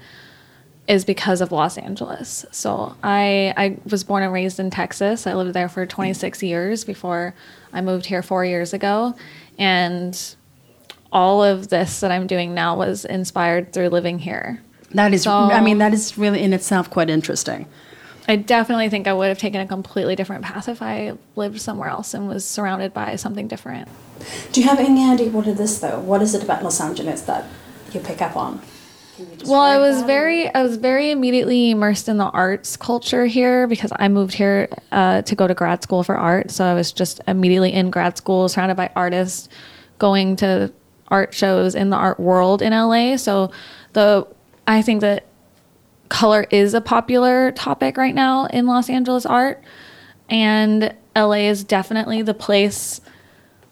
is 0.89 1.05
because 1.05 1.41
of 1.41 1.53
Los 1.53 1.79
Angeles. 1.79 2.45
So 2.51 2.95
I 3.03 3.55
I 3.57 3.79
was 3.89 4.05
born 4.05 4.23
and 4.23 4.33
raised 4.33 4.59
in 4.61 4.69
Texas. 4.71 5.27
I 5.27 5.35
lived 5.35 5.55
there 5.55 5.69
for 5.69 5.87
26 5.87 6.43
years 6.43 6.85
before 6.85 7.35
I 7.73 7.81
moved 7.81 8.07
here 8.07 8.23
four 8.23 8.45
years 8.45 8.73
ago, 8.75 9.15
and 9.59 10.19
all 11.13 11.43
of 11.45 11.69
this 11.69 12.01
that 12.01 12.11
I'm 12.11 12.27
doing 12.27 12.53
now 12.55 12.77
was 12.77 13.05
inspired 13.05 13.73
through 13.73 13.89
living 13.89 14.19
here. 14.19 14.61
That 14.93 15.15
is 15.15 15.23
So- 15.23 15.31
I 15.33 15.61
mean 15.61 15.79
that 15.79 15.95
is 15.95 16.19
really 16.19 16.43
in 16.43 16.53
itself 16.53 16.91
quite 16.91 17.09
interesting. 17.09 17.67
I 18.29 18.37
definitely 18.37 18.89
think 18.89 19.07
I 19.09 19.13
would 19.13 19.29
have 19.29 19.39
taken 19.39 19.61
a 19.61 19.67
completely 19.67 20.15
different 20.15 20.45
path 20.45 20.69
if 20.69 20.81
I 20.81 21.15
lived 21.35 21.61
somewhere 21.61 21.89
else 21.89 22.15
and 22.15 22.29
was 22.29 22.45
surrounded 22.45 22.95
by 22.95 23.17
something 23.17 23.49
different. 23.49 23.89
Do 24.53 24.61
you 24.61 24.69
have 24.69 24.79
any 24.79 25.11
idea 25.11 25.31
what 25.31 25.47
it 25.47 25.59
is 25.59 25.81
though? 25.81 25.99
What 26.01 26.23
is 26.23 26.35
it 26.35 26.43
about 26.43 26.63
Los 26.63 26.81
Angeles 26.81 27.23
that 27.23 27.45
you 27.93 28.01
pick 28.01 28.23
up 28.23 28.37
on? 28.37 28.61
Well, 29.45 29.61
I 29.61 29.79
was 29.79 30.01
that? 30.01 30.07
very, 30.07 30.53
I 30.55 30.63
was 30.63 30.77
very 30.77 31.11
immediately 31.11 31.71
immersed 31.71 32.09
in 32.09 32.17
the 32.17 32.31
arts 32.31 32.77
culture 32.77 33.27
here 33.27 33.67
because 33.67 33.93
I 33.97 34.09
moved 34.09 34.35
here 34.35 34.69
uh, 34.91 35.23
to 35.23 35.35
go 35.35 35.47
to 35.47 35.55
grad 35.55 35.83
school 35.83 36.03
for 36.03 36.17
art. 36.17 36.51
So 36.51 36.65
I 36.65 36.75
was 36.75 36.93
just 36.93 37.21
immediately 37.27 37.73
in 37.73 37.91
grad 37.91 38.17
school, 38.17 38.49
surrounded 38.49 38.77
by 38.77 38.91
artists, 38.97 39.49
going 39.99 40.37
to 40.37 40.73
art 41.09 41.35
shows 41.35 41.75
in 41.75 41.91
the 41.91 41.97
art 41.97 42.19
world 42.19 42.63
in 42.63 42.73
LA. 42.73 43.17
So 43.17 43.51
the, 43.93 44.27
I 44.67 44.81
think 44.81 45.03
that 45.03 45.27
color 46.13 46.47
is 46.51 46.75
a 46.75 46.81
popular 46.81 47.53
topic 47.53 47.97
right 47.97 48.15
now 48.15 48.45
in 48.47 48.67
Los 48.67 48.91
Angeles 48.91 49.25
art, 49.25 49.65
and 50.29 50.95
LA 51.17 51.49
is 51.49 51.65
definitely 51.65 52.21
the 52.21 52.35
place 52.35 53.01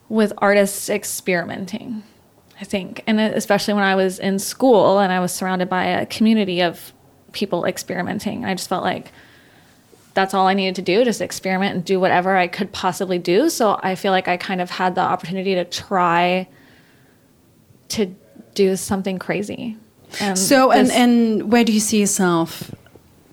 with 0.09 0.33
artists 0.39 0.89
experimenting. 0.89 2.03
I 2.59 2.65
think, 2.65 3.03
and 3.07 3.21
especially 3.21 3.75
when 3.75 3.85
I 3.85 3.95
was 3.95 4.19
in 4.19 4.39
school 4.39 4.99
and 4.99 5.13
I 5.13 5.21
was 5.21 5.33
surrounded 5.33 5.69
by 5.69 5.85
a 5.85 6.07
community 6.07 6.63
of 6.63 6.93
people 7.33 7.65
experimenting, 7.65 8.45
I 8.45 8.55
just 8.55 8.69
felt 8.69 8.85
like 8.85 9.13
that's 10.15 10.35
all 10.35 10.47
I 10.47 10.55
needed 10.55 10.77
to 10.77 10.83
do, 10.83 11.05
just 11.05 11.21
experiment 11.21 11.75
and 11.75 11.85
do 11.85 12.01
whatever 12.01 12.37
I 12.37 12.49
could 12.49 12.73
possibly 12.73 13.19
do. 13.19 13.51
So 13.51 13.79
I 13.83 13.95
feel 13.95 14.13
like 14.13 14.29
I 14.29 14.37
kind 14.37 14.61
of 14.61 14.71
had 14.71 14.95
the 14.95 15.03
opportunity 15.03 15.55
to 15.55 15.65
try 15.65 16.49
to 17.89 18.15
do 18.55 18.77
something 18.77 19.19
crazy. 19.19 19.77
And 20.21 20.39
so, 20.39 20.73
and, 20.73 20.91
and 20.91 21.53
where 21.53 21.65
do 21.65 21.73
you 21.73 21.81
see 21.81 22.01
yourself 22.01 22.75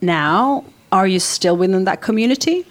now? 0.02 0.66
Are 0.92 1.08
you 1.08 1.20
still 1.20 1.58
within 1.58 1.86
that 1.86 2.02
community? 2.02 2.66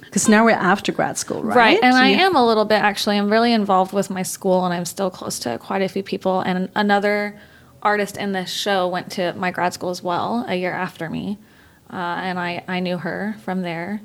Because 0.00 0.28
now 0.28 0.44
we're 0.44 0.50
after 0.50 0.92
grad 0.92 1.18
school, 1.18 1.42
right? 1.42 1.56
Right. 1.56 1.78
And 1.82 1.94
I 1.94 2.08
am 2.08 2.34
a 2.34 2.44
little 2.44 2.64
bit 2.64 2.82
actually. 2.82 3.16
I'm 3.16 3.30
really 3.30 3.52
involved 3.52 3.92
with 3.92 4.10
my 4.10 4.22
school 4.22 4.64
and 4.64 4.74
I'm 4.74 4.84
still 4.84 5.10
close 5.10 5.38
to 5.40 5.58
quite 5.58 5.82
a 5.82 5.88
few 5.88 6.02
people. 6.02 6.40
And 6.40 6.68
another 6.74 7.38
artist 7.82 8.16
in 8.16 8.32
this 8.32 8.50
show 8.50 8.88
went 8.88 9.12
to 9.12 9.32
my 9.34 9.50
grad 9.50 9.72
school 9.72 9.90
as 9.90 10.02
well 10.02 10.44
a 10.48 10.54
year 10.54 10.72
after 10.72 11.08
me. 11.08 11.38
Uh, 11.92 11.96
and 11.96 12.38
I, 12.38 12.64
I 12.68 12.80
knew 12.80 12.98
her 12.98 13.36
from 13.42 13.62
there. 13.62 14.00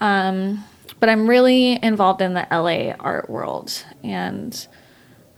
Um, 0.00 0.64
but 1.00 1.08
I'm 1.08 1.28
really 1.28 1.82
involved 1.82 2.20
in 2.20 2.34
the 2.34 2.46
LA 2.50 2.94
art 2.98 3.28
world 3.30 3.84
and 4.02 4.66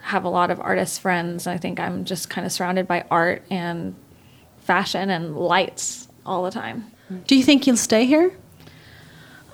have 0.07 0.25
a 0.25 0.29
lot 0.29 0.51
of 0.51 0.61
artist 0.61 1.01
friends. 1.01 1.47
I 1.47 1.57
think 1.57 1.81
I'm 1.81 2.05
just 2.05 2.31
kind 2.31 2.47
of 2.47 2.53
surrounded 2.53 2.87
by 2.87 3.05
art 3.11 3.43
and 3.51 3.95
fashion 4.61 5.11
and 5.11 5.37
lights 5.37 6.07
all 6.25 6.45
the 6.45 6.51
time. 6.51 6.85
Do 7.27 7.35
you 7.35 7.43
think 7.43 7.67
you'll 7.67 7.77
stay 7.77 8.07
here? 8.07 8.33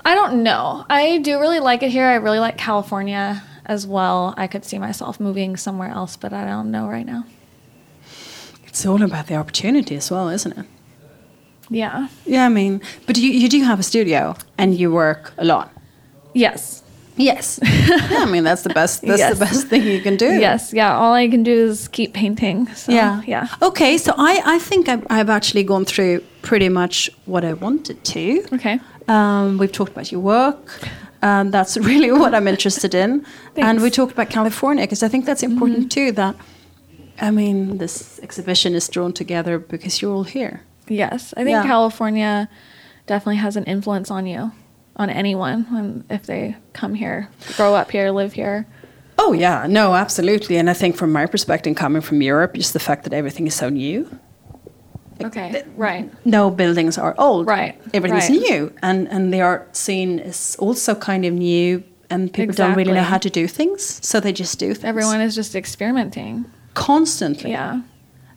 I 0.05 0.15
don't 0.15 0.43
know. 0.43 0.85
I 0.91 1.19
do 1.19 1.41
really 1.41 1.61
like 1.61 1.83
it 1.83 1.91
here. 1.91 2.05
I 2.05 2.17
really 2.17 2.39
like 2.39 2.59
California 2.59 3.43
as 3.65 3.87
well. 3.87 4.35
I 4.37 4.47
could 4.47 4.65
see 4.65 4.79
myself 4.79 5.19
moving 5.19 5.57
somewhere 5.57 5.91
else, 5.91 6.17
but 6.17 6.33
I 6.33 6.45
don't 6.45 6.71
know 6.71 6.87
right 6.87 7.07
now. 7.07 7.25
It's 8.67 8.85
all 8.85 9.03
about 9.03 9.29
the 9.29 9.37
opportunity 9.37 9.97
as 9.97 10.11
well, 10.11 10.29
isn't 10.29 10.59
it? 10.59 10.67
Yeah. 11.71 12.09
Yeah, 12.27 12.45
I 12.45 12.49
mean, 12.51 12.83
but 13.07 13.17
you, 13.17 13.31
you 13.31 13.49
do 13.49 13.63
have 13.63 13.81
a 13.81 13.83
studio 13.83 14.37
and 14.59 14.75
you 14.75 14.93
work 14.93 15.33
a 15.39 15.45
lot. 15.45 15.73
Yes. 16.35 16.83
Yes. 17.17 17.61
yeah, 17.63 18.25
I 18.25 18.27
mean 18.27 18.45
that's 18.45 18.63
the 18.63 18.71
best 18.71 19.03
that's 19.03 19.19
yes. 19.19 19.39
the 19.39 19.45
best 19.45 19.67
thing 19.69 19.83
you 19.83 20.01
can 20.01 20.17
do. 20.17 20.27
Yes, 20.27 20.73
yeah. 20.73 20.97
All 20.97 21.13
I 21.13 21.29
can 21.29 21.43
do 21.43 21.53
is 21.53 21.89
keep 21.89 22.15
painting. 22.15 22.67
So, 22.75 22.93
yeah. 22.93 23.23
Yeah. 23.27 23.49
Okay, 23.61 23.99
so 23.99 24.15
I, 24.17 24.43
I 24.45 24.59
think 24.59 24.89
I've, 24.89 25.07
I've 25.11 25.31
actually 25.31 25.65
gone 25.65 25.85
through 25.85 26.21
pretty 26.43 26.69
much 26.69 27.11
what 27.27 27.45
I 27.45 27.53
wanted 27.53 28.03
to. 28.05 28.45
Okay. 28.53 28.81
Um, 29.09 29.59
we've 29.59 29.73
talked 29.73 29.93
about 29.93 30.11
your 30.11 30.21
work. 30.21 30.81
Um, 31.23 31.51
that's 31.51 31.77
really 31.91 32.11
what 32.11 32.35
I'm 32.35 32.49
interested 32.49 32.95
in. 32.95 33.25
and 33.57 33.81
we 33.81 33.91
talked 33.91 34.13
about 34.13 34.31
California 34.31 34.85
because 34.85 35.03
I 35.03 35.09
think 35.09 35.27
that's 35.27 35.43
important 35.43 35.79
mm 35.79 35.85
-hmm. 35.85 36.07
too. 36.07 36.13
That, 36.13 36.35
I 37.21 37.31
mean, 37.31 37.79
this 37.79 38.19
exhibition 38.23 38.75
is 38.75 38.89
drawn 38.89 39.13
together 39.13 39.59
because 39.59 40.01
you're 40.01 40.17
all 40.17 40.27
here. 40.41 40.61
Yes, 40.89 41.33
I 41.33 41.45
think 41.45 41.49
yeah. 41.51 41.67
California 41.67 42.49
definitely 43.07 43.41
has 43.41 43.57
an 43.57 43.65
influence 43.65 44.15
on 44.15 44.27
you, 44.27 44.51
on 44.97 45.11
anyone 45.11 45.65
when 45.73 46.05
if 46.11 46.27
they 46.27 46.57
come 46.73 46.95
here, 46.95 47.29
grow 47.57 47.75
up 47.75 47.91
here, 47.91 48.11
live 48.11 48.33
here. 48.33 48.67
Oh 49.19 49.33
yeah, 49.33 49.67
no, 49.69 49.95
absolutely. 49.95 50.57
And 50.57 50.69
I 50.69 50.75
think 50.75 50.97
from 50.97 51.13
my 51.13 51.27
perspective, 51.27 51.77
coming 51.77 52.03
from 52.03 52.23
Europe, 52.23 52.55
just 52.55 52.73
the 52.73 52.81
fact 52.81 53.05
that 53.05 53.13
everything 53.13 53.47
is 53.47 53.55
so 53.55 53.69
new 53.69 54.09
Okay, 55.25 55.65
right. 55.77 56.11
No 56.27 56.51
buildings 56.51 56.99
are 56.99 57.15
old. 57.19 57.47
Right. 57.47 57.81
Everything's 57.95 58.29
right. 58.29 58.41
new. 58.41 58.73
And, 58.83 59.09
and 59.09 59.33
the 59.33 59.41
art 59.41 59.77
scene 59.77 60.19
is 60.19 60.57
also 60.59 60.95
kind 60.95 61.25
of 61.25 61.35
new, 61.35 61.83
and 62.11 62.33
people 62.33 62.51
exactly. 62.51 62.71
don't 62.71 62.77
really 62.77 63.01
know 63.01 63.07
how 63.07 63.19
to 63.19 63.31
do 63.31 63.47
things, 63.47 64.05
so 64.07 64.21
they 64.21 64.33
just 64.33 64.59
do 64.59 64.75
things. 64.75 64.85
Everyone 64.85 65.21
is 65.21 65.35
just 65.35 65.55
experimenting. 65.55 66.45
Constantly. 66.75 67.51
Yeah. 67.51 67.83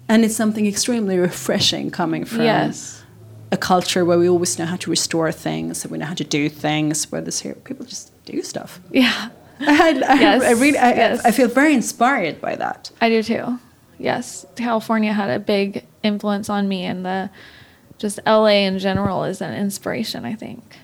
And 0.08 0.24
it's 0.24 0.36
something 0.36 0.68
extremely 0.68 1.18
refreshing 1.18 1.90
coming 1.90 2.26
from 2.26 2.42
yes. 2.42 2.95
A 3.52 3.58
culture 3.58 4.04
where 4.04 4.18
we 4.18 4.28
always 4.28 4.58
know 4.58 4.66
how 4.66 4.75
to 4.78 4.90
restore 4.90 5.32
things, 5.32 5.84
and 5.84 5.92
we 5.92 5.98
know 5.98 6.06
how 6.06 6.14
to 6.14 6.24
do 6.24 6.50
things, 6.50 7.12
where 7.12 7.22
this 7.22 7.40
here, 7.40 7.56
people 7.56 7.86
just 7.86 8.12
do 8.25 8.42
stuff. 8.42 8.80
Yeah. 8.92 9.30
I, 9.60 10.04
I, 10.08 10.20
yes. 10.20 10.44
I 10.44 10.52
really, 10.52 10.78
I, 10.78 10.90
yes. 10.94 11.25
I 11.25 11.32
feel 11.32 11.48
very 11.48 11.74
inspired 11.74 12.42
by 12.42 12.56
that. 12.56 12.92
I 13.00 13.10
do 13.10 13.24
too 13.24 13.60
yes, 13.98 14.46
California 14.56 15.14
had 15.14 15.30
a 15.30 15.40
big 15.40 15.86
influence 16.04 16.50
on 16.50 16.68
me, 16.68 16.84
and 16.84 17.06
the 17.06 17.30
just 17.98 18.20
LA 18.25 18.66
in 18.68 18.80
general 18.80 19.24
is 19.24 19.42
an 19.42 19.54
inspiration. 19.54 20.25
I 20.25 20.36
think 20.36 20.78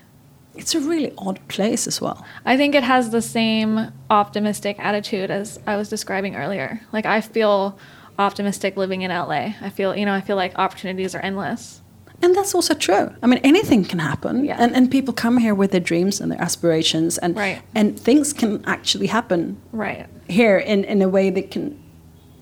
it's 0.54 0.74
a 0.74 0.80
really 0.80 1.12
odd 1.18 1.46
place 1.48 1.86
as 1.86 2.00
well. 2.00 2.24
I 2.44 2.56
think 2.56 2.74
it 2.74 2.82
has 2.82 3.10
the 3.10 3.22
same 3.22 3.92
optimistic 4.10 4.76
attitude 4.78 5.30
as 5.30 5.58
I 5.66 5.76
was 5.76 5.88
describing 5.88 6.36
earlier. 6.36 6.80
Like 6.92 7.06
I 7.06 7.20
feel 7.20 7.78
optimistic 8.18 8.76
living 8.76 9.02
in 9.02 9.10
LA. 9.10 9.54
I 9.60 9.70
feel 9.70 9.96
you 9.96 10.06
know 10.06 10.14
I 10.14 10.20
feel 10.20 10.36
like 10.36 10.58
opportunities 10.58 11.14
are 11.14 11.20
endless. 11.20 11.81
And 12.22 12.36
that's 12.36 12.54
also 12.54 12.74
true. 12.74 13.10
I 13.22 13.26
mean, 13.26 13.40
anything 13.42 13.84
can 13.84 13.98
happen, 13.98 14.44
yeah. 14.44 14.56
and 14.58 14.76
and 14.76 14.90
people 14.90 15.12
come 15.12 15.38
here 15.38 15.54
with 15.54 15.72
their 15.72 15.80
dreams 15.80 16.20
and 16.20 16.30
their 16.30 16.40
aspirations, 16.40 17.18
and 17.18 17.36
right. 17.36 17.60
and 17.74 17.98
things 17.98 18.32
can 18.32 18.64
actually 18.64 19.08
happen 19.08 19.60
right 19.72 20.06
here 20.28 20.56
in 20.58 20.84
in 20.84 21.02
a 21.02 21.08
way 21.08 21.30
that 21.30 21.50
can 21.50 21.82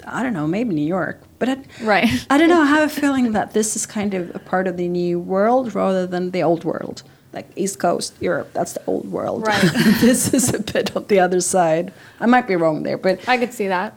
I 0.07 0.23
don't 0.23 0.33
know, 0.33 0.47
maybe 0.47 0.75
New 0.75 0.87
York. 0.87 1.21
But 1.39 1.49
I, 1.49 1.57
right. 1.83 2.27
I 2.29 2.39
don't 2.39 2.49
know. 2.49 2.61
I 2.61 2.67
have 2.67 2.91
a 2.91 3.01
feeling 3.01 3.33
that 3.33 3.53
this 3.53 3.77
is 3.77 3.87
kind 3.87 4.15
of 4.15 4.35
a 4.35 4.39
part 4.39 4.67
of 4.67 4.77
the 4.77 4.89
new 4.89 5.19
world 5.19 5.75
rather 5.75 6.07
than 6.07 6.31
the 6.31 6.43
old 6.43 6.65
world. 6.65 7.03
Like 7.33 7.49
East 7.57 7.79
Coast, 7.79 8.15
Europe, 8.21 8.53
that's 8.53 8.73
the 8.73 8.85
old 8.87 9.11
world. 9.11 9.47
Right. 9.47 9.61
this 10.01 10.35
is 10.35 10.53
a 10.53 10.61
bit 10.61 10.97
on 10.97 11.07
the 11.07 11.21
other 11.21 11.41
side. 11.41 11.93
I 12.19 12.27
might 12.27 12.49
be 12.49 12.57
wrong 12.57 12.83
there, 12.83 12.99
but 12.99 13.27
I 13.29 13.39
could 13.39 13.55
see 13.55 13.69
that. 13.69 13.95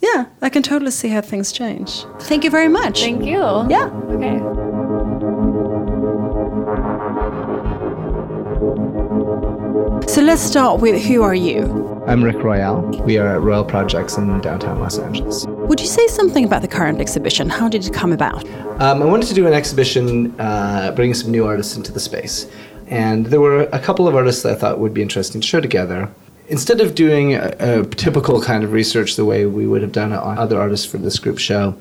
Yeah, 0.00 0.26
I 0.40 0.50
can 0.50 0.62
totally 0.62 0.92
see 0.92 1.08
how 1.08 1.20
things 1.20 1.50
change. 1.52 2.04
Thank 2.20 2.44
you 2.44 2.50
very 2.50 2.68
much. 2.68 3.00
Thank 3.00 3.24
you. 3.24 3.40
Yeah. 3.68 3.90
Okay. 4.10 4.65
So 10.08 10.22
let's 10.22 10.40
start 10.40 10.80
with 10.80 11.02
who 11.02 11.22
are 11.22 11.34
you? 11.34 12.02
I'm 12.06 12.22
Rick 12.22 12.36
Royale. 12.36 12.80
We 13.02 13.18
are 13.18 13.26
at 13.26 13.40
Royale 13.40 13.64
Projects 13.64 14.16
in 14.16 14.40
downtown 14.40 14.78
Los 14.78 14.98
Angeles. 14.98 15.44
Would 15.46 15.80
you 15.80 15.86
say 15.86 16.06
something 16.06 16.44
about 16.44 16.62
the 16.62 16.68
current 16.68 17.00
exhibition? 17.00 17.48
How 17.48 17.68
did 17.68 17.84
it 17.84 17.92
come 17.92 18.12
about? 18.12 18.48
Um, 18.80 19.02
I 19.02 19.04
wanted 19.04 19.26
to 19.26 19.34
do 19.34 19.48
an 19.48 19.52
exhibition 19.52 20.32
uh, 20.40 20.92
bringing 20.92 21.12
some 21.12 21.32
new 21.32 21.44
artists 21.44 21.76
into 21.76 21.90
the 21.90 21.98
space. 21.98 22.48
And 22.86 23.26
there 23.26 23.40
were 23.40 23.62
a 23.72 23.80
couple 23.80 24.06
of 24.06 24.14
artists 24.14 24.44
that 24.44 24.52
I 24.52 24.54
thought 24.54 24.78
would 24.78 24.94
be 24.94 25.02
interesting 25.02 25.40
to 25.40 25.46
show 25.46 25.60
together. 25.60 26.08
Instead 26.48 26.80
of 26.80 26.94
doing 26.94 27.34
a, 27.34 27.56
a 27.58 27.84
typical 27.86 28.40
kind 28.40 28.62
of 28.62 28.72
research 28.72 29.16
the 29.16 29.24
way 29.24 29.44
we 29.44 29.66
would 29.66 29.82
have 29.82 29.92
done 29.92 30.12
it 30.12 30.18
on 30.18 30.38
other 30.38 30.60
artists 30.60 30.86
for 30.86 30.98
this 30.98 31.18
group 31.18 31.38
show, 31.38 31.76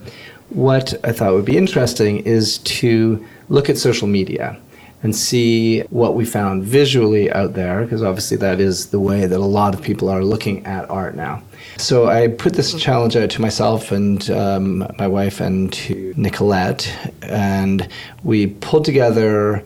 what 0.50 0.94
I 1.06 1.12
thought 1.12 1.34
would 1.34 1.46
be 1.46 1.58
interesting 1.58 2.18
is 2.26 2.58
to 2.60 3.24
look 3.50 3.70
at 3.70 3.78
social 3.78 4.08
media 4.08 4.60
and 5.06 5.16
see 5.16 5.82
what 5.92 6.16
we 6.16 6.26
found 6.26 6.64
visually 6.64 7.32
out 7.32 7.54
there, 7.54 7.84
because 7.84 8.02
obviously 8.02 8.38
that 8.38 8.60
is 8.60 8.88
the 8.88 9.00
way 9.00 9.28
that 9.28 9.40
a 9.40 9.52
lot 9.60 9.76
of 9.76 9.80
people 9.80 10.10
are 10.10 10.24
looking 10.24 10.66
at 10.66 10.90
art 10.90 11.14
now. 11.16 11.44
So 11.78 12.08
I 12.08 12.30
put 12.30 12.54
this 12.54 12.74
challenge 12.74 13.16
out 13.16 13.30
to 13.30 13.40
myself 13.40 13.92
and 13.92 14.28
um, 14.32 14.80
my 14.98 15.06
wife 15.06 15.40
and 15.40 15.72
to 15.74 16.12
Nicolette, 16.18 16.92
and 17.22 17.88
we 18.24 18.48
pulled 18.48 18.84
together 18.84 19.64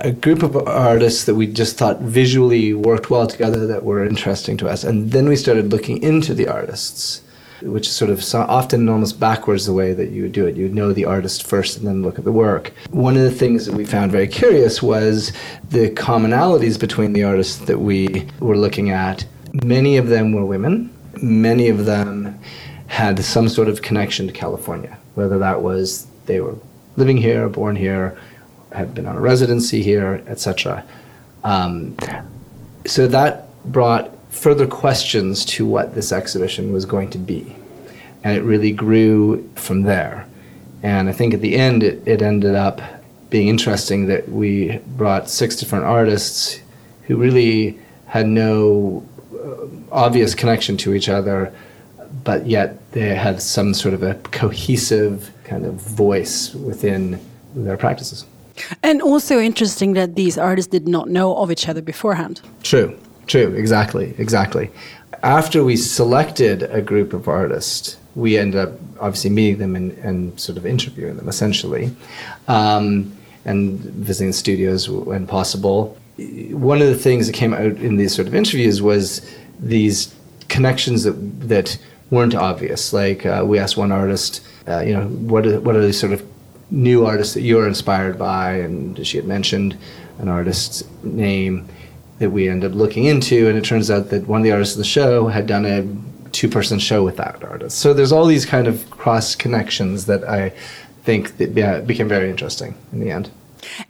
a 0.00 0.12
group 0.12 0.42
of 0.42 0.54
artists 0.68 1.24
that 1.24 1.36
we 1.36 1.46
just 1.46 1.78
thought 1.78 1.98
visually 2.00 2.74
worked 2.74 3.08
well 3.08 3.26
together 3.26 3.66
that 3.66 3.82
were 3.82 4.04
interesting 4.04 4.58
to 4.58 4.68
us. 4.68 4.84
And 4.84 5.10
then 5.10 5.26
we 5.26 5.36
started 5.36 5.72
looking 5.72 6.02
into 6.02 6.34
the 6.34 6.48
artists 6.48 7.22
which 7.62 7.86
is 7.86 7.92
sort 7.92 8.10
of 8.10 8.22
often 8.34 8.88
almost 8.88 9.20
backwards 9.20 9.66
the 9.66 9.72
way 9.72 9.92
that 9.92 10.10
you 10.10 10.22
would 10.22 10.32
do 10.32 10.46
it. 10.46 10.56
You 10.56 10.64
would 10.64 10.74
know 10.74 10.92
the 10.92 11.04
artist 11.04 11.46
first 11.46 11.76
and 11.76 11.86
then 11.86 12.02
look 12.02 12.18
at 12.18 12.24
the 12.24 12.32
work. 12.32 12.72
One 12.90 13.16
of 13.16 13.22
the 13.22 13.30
things 13.30 13.66
that 13.66 13.74
we 13.74 13.84
found 13.84 14.12
very 14.12 14.28
curious 14.28 14.82
was 14.82 15.32
the 15.68 15.90
commonalities 15.90 16.78
between 16.78 17.12
the 17.12 17.24
artists 17.24 17.58
that 17.66 17.78
we 17.78 18.26
were 18.40 18.56
looking 18.56 18.90
at. 18.90 19.24
Many 19.64 19.96
of 19.96 20.08
them 20.08 20.32
were 20.32 20.44
women, 20.44 20.92
many 21.22 21.68
of 21.68 21.86
them 21.86 22.38
had 22.86 23.22
some 23.24 23.48
sort 23.48 23.68
of 23.68 23.82
connection 23.82 24.26
to 24.26 24.32
California, 24.32 24.98
whether 25.14 25.38
that 25.38 25.62
was 25.62 26.06
they 26.26 26.40
were 26.40 26.56
living 26.96 27.16
here, 27.16 27.48
born 27.48 27.76
here, 27.76 28.18
had 28.72 28.94
been 28.94 29.06
on 29.06 29.16
a 29.16 29.20
residency 29.20 29.82
here, 29.82 30.22
etc. 30.26 30.84
Um, 31.44 31.96
so 32.86 33.06
that 33.08 33.48
brought 33.64 34.10
further 34.30 34.66
questions 34.66 35.44
to 35.44 35.66
what 35.66 35.94
this 35.94 36.12
exhibition 36.12 36.72
was 36.72 36.84
going 36.84 37.10
to 37.10 37.18
be. 37.18 37.54
And 38.24 38.36
it 38.36 38.42
really 38.42 38.72
grew 38.72 39.48
from 39.54 39.82
there. 39.82 40.26
And 40.82 41.08
I 41.08 41.12
think 41.12 41.34
at 41.34 41.40
the 41.40 41.56
end, 41.56 41.82
it, 41.82 42.02
it 42.06 42.22
ended 42.22 42.54
up 42.54 42.80
being 43.28 43.48
interesting 43.48 44.06
that 44.06 44.28
we 44.28 44.78
brought 44.96 45.28
six 45.28 45.56
different 45.56 45.84
artists 45.84 46.60
who 47.06 47.16
really 47.16 47.78
had 48.06 48.26
no 48.26 49.06
uh, 49.34 49.66
obvious 49.92 50.34
connection 50.34 50.76
to 50.78 50.94
each 50.94 51.08
other, 51.08 51.52
but 52.24 52.46
yet 52.46 52.90
they 52.92 53.14
had 53.14 53.40
some 53.40 53.72
sort 53.72 53.94
of 53.94 54.02
a 54.02 54.14
cohesive 54.32 55.30
kind 55.44 55.64
of 55.64 55.74
voice 55.74 56.54
within 56.54 57.20
their 57.54 57.76
practices. 57.76 58.26
And 58.82 59.00
also 59.00 59.38
interesting 59.38 59.94
that 59.94 60.16
these 60.16 60.36
artists 60.36 60.70
did 60.70 60.86
not 60.86 61.08
know 61.08 61.36
of 61.36 61.50
each 61.50 61.68
other 61.68 61.82
beforehand. 61.82 62.40
True. 62.62 62.98
True, 63.30 63.54
exactly, 63.54 64.14
exactly. 64.18 64.70
after 65.22 65.62
we 65.64 65.76
selected 65.76 66.62
a 66.64 66.80
group 66.80 67.12
of 67.12 67.28
artists, 67.28 67.96
we 68.14 68.38
ended 68.38 68.60
up 68.60 68.72
obviously 69.00 69.30
meeting 69.30 69.58
them 69.58 69.76
and, 69.76 69.92
and 69.98 70.40
sort 70.40 70.58
of 70.58 70.66
interviewing 70.66 71.16
them 71.16 71.28
essentially, 71.28 71.94
um, 72.48 73.16
and 73.44 73.78
visiting 73.80 74.32
studios 74.32 74.88
when 74.88 75.26
possible. 75.26 75.96
One 76.18 76.82
of 76.82 76.88
the 76.88 76.96
things 76.96 77.26
that 77.26 77.32
came 77.34 77.54
out 77.54 77.60
in 77.60 77.96
these 77.96 78.14
sort 78.14 78.28
of 78.28 78.34
interviews 78.34 78.82
was 78.82 79.26
these 79.58 80.14
connections 80.48 81.04
that 81.04 81.12
that 81.48 81.78
weren't 82.10 82.34
obvious. 82.34 82.92
Like 82.92 83.24
uh, 83.24 83.44
we 83.46 83.58
asked 83.58 83.76
one 83.76 83.92
artist, 83.92 84.42
uh, 84.66 84.80
you 84.80 84.92
know, 84.92 85.06
what 85.06 85.46
are, 85.46 85.60
what 85.60 85.76
are 85.76 85.80
the 85.80 85.92
sort 85.92 86.12
of 86.12 86.26
new 86.70 87.06
artists 87.06 87.34
that 87.34 87.42
you're 87.42 87.66
inspired 87.66 88.18
by, 88.18 88.54
and 88.54 89.06
she 89.06 89.16
had 89.16 89.26
mentioned 89.26 89.78
an 90.18 90.28
artist's 90.28 90.84
name 91.02 91.68
that 92.20 92.30
we 92.30 92.48
ended 92.48 92.70
up 92.70 92.76
looking 92.76 93.04
into, 93.04 93.48
and 93.48 93.58
it 93.58 93.64
turns 93.64 93.90
out 93.90 94.10
that 94.10 94.28
one 94.28 94.40
of 94.40 94.44
the 94.44 94.52
artists 94.52 94.76
of 94.76 94.78
the 94.78 94.84
show 94.84 95.26
had 95.26 95.46
done 95.46 95.66
a 95.66 95.84
two-person 96.32 96.78
show 96.78 97.02
with 97.02 97.16
that 97.16 97.42
artist. 97.42 97.78
So 97.78 97.92
there's 97.92 98.12
all 98.12 98.26
these 98.26 98.46
kind 98.46 98.68
of 98.68 98.88
cross 98.90 99.34
connections 99.34 100.06
that 100.06 100.22
I 100.28 100.50
think 101.02 101.38
that 101.38 101.50
yeah, 101.56 101.80
became 101.80 102.08
very 102.08 102.30
interesting 102.30 102.76
in 102.92 103.00
the 103.00 103.10
end. 103.10 103.30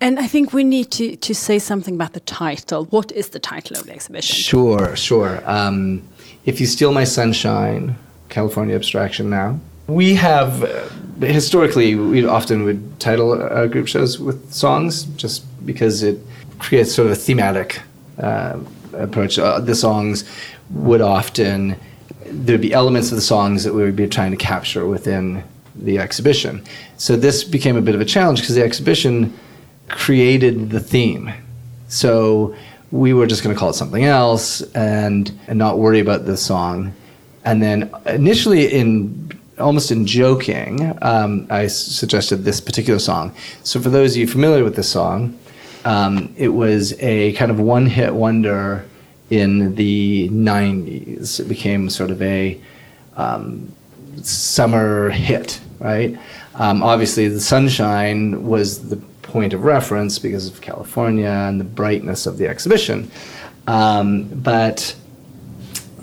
And 0.01 0.19
I 0.19 0.27
think 0.27 0.53
we 0.53 0.65
need 0.65 0.91
to, 0.93 1.17
to 1.17 1.35
say 1.35 1.59
something 1.59 1.95
about 1.95 2.13
the 2.13 2.21
title. 2.21 2.87
What 2.87 3.13
is 3.13 3.29
the 3.31 3.39
title 3.39 3.77
of 3.77 3.87
the 3.87 3.93
exhibition? 3.93 4.35
Sure, 4.35 4.97
sure. 4.97 5.43
Um, 5.45 6.03
if 6.45 6.61
You 6.61 6.67
Steal 6.67 6.93
My 6.93 7.05
Sunshine, 7.05 7.97
California 8.29 8.75
Abstraction 8.75 9.29
Now. 9.29 9.59
We 9.87 10.15
have, 10.15 10.63
uh, 10.63 11.27
historically, 11.27 11.97
we 11.97 12.25
often 12.25 12.65
would 12.65 13.01
title 13.01 13.43
our 13.43 13.67
group 13.67 13.89
shows 13.89 14.19
with 14.19 14.53
songs 14.53 15.05
just 15.17 15.45
because 15.67 16.03
it 16.03 16.19
creates 16.59 16.95
sort 16.95 17.07
of 17.07 17.13
a 17.13 17.17
thematic 17.17 17.79
uh, 17.79 17.83
approach. 18.93 19.39
Uh, 19.39 19.61
the 19.61 19.75
songs 19.75 20.25
would 20.71 21.00
often, 21.00 21.77
there'd 22.27 22.61
be 22.61 22.73
elements 22.73 23.11
of 23.11 23.17
the 23.17 23.23
songs 23.23 23.65
that 23.65 23.75
we 23.75 23.83
would 23.83 23.97
be 23.97 24.07
trying 24.07 24.31
to 24.31 24.37
capture 24.37 24.87
within 24.87 25.43
the 25.75 25.99
exhibition. 25.99 26.62
So 26.97 27.17
this 27.17 27.45
became 27.45 27.77
a 27.77 27.81
bit 27.81 27.95
of 27.95 28.00
a 28.00 28.05
challenge 28.05 28.41
because 28.41 28.55
the 28.55 28.62
exhibition 28.62 29.33
created 29.89 30.71
the 30.71 30.81
theme. 30.81 31.33
So 31.89 32.55
we 32.91 33.12
were 33.15 33.27
just 33.27 33.43
going 33.43 33.55
to 33.55 33.59
call 33.59 33.71
it 33.71 33.75
something 33.75 34.05
else 34.05 34.62
and, 34.75 35.31
and 35.47 35.59
not 35.59 35.79
worry 35.79 36.00
about 36.00 36.27
the 36.27 36.37
song. 36.37 36.93
And 37.45 37.62
then 37.62 37.91
initially, 38.07 38.67
in 38.67 39.31
almost 39.59 39.91
in 39.91 40.07
joking, 40.07 40.97
um, 41.03 41.47
I 41.50 41.67
suggested 41.67 42.39
this 42.39 42.61
particular 42.61 42.99
song. 42.99 43.35
So 43.62 43.81
for 43.81 43.91
those 43.91 44.12
of 44.12 44.19
you 44.19 44.27
familiar 44.27 44.65
with 44.65 44.77
this 44.77 44.91
song, 44.91 45.39
um, 45.85 46.35
it 46.37 46.49
was 46.49 46.95
a 47.01 47.33
kind 47.35 47.51
of 47.51 47.61
one-hit 47.61 48.15
wonder 48.15 48.85
in 49.31 49.75
the 49.75 50.29
'90s. 50.31 51.41
It 51.41 51.49
became 51.49 51.89
sort 51.89 52.11
of 52.11 52.21
a 52.23 52.61
um, 53.17 53.73
summer 54.23 55.11
hit, 55.11 55.61
right? 55.79 56.19
Um, 56.55 56.83
obviously, 56.83 57.29
the 57.29 57.41
sunshine 57.41 58.47
was 58.47 58.89
the 58.89 58.97
point 59.23 59.53
of 59.53 59.65
reference 59.65 60.19
because 60.19 60.49
of 60.49 60.61
California 60.61 61.29
and 61.29 61.61
the 61.61 61.65
brightness 61.65 62.27
of 62.27 62.39
the 62.39 62.49
exhibition. 62.49 63.11
Um, 63.67 64.25
but 64.25 64.95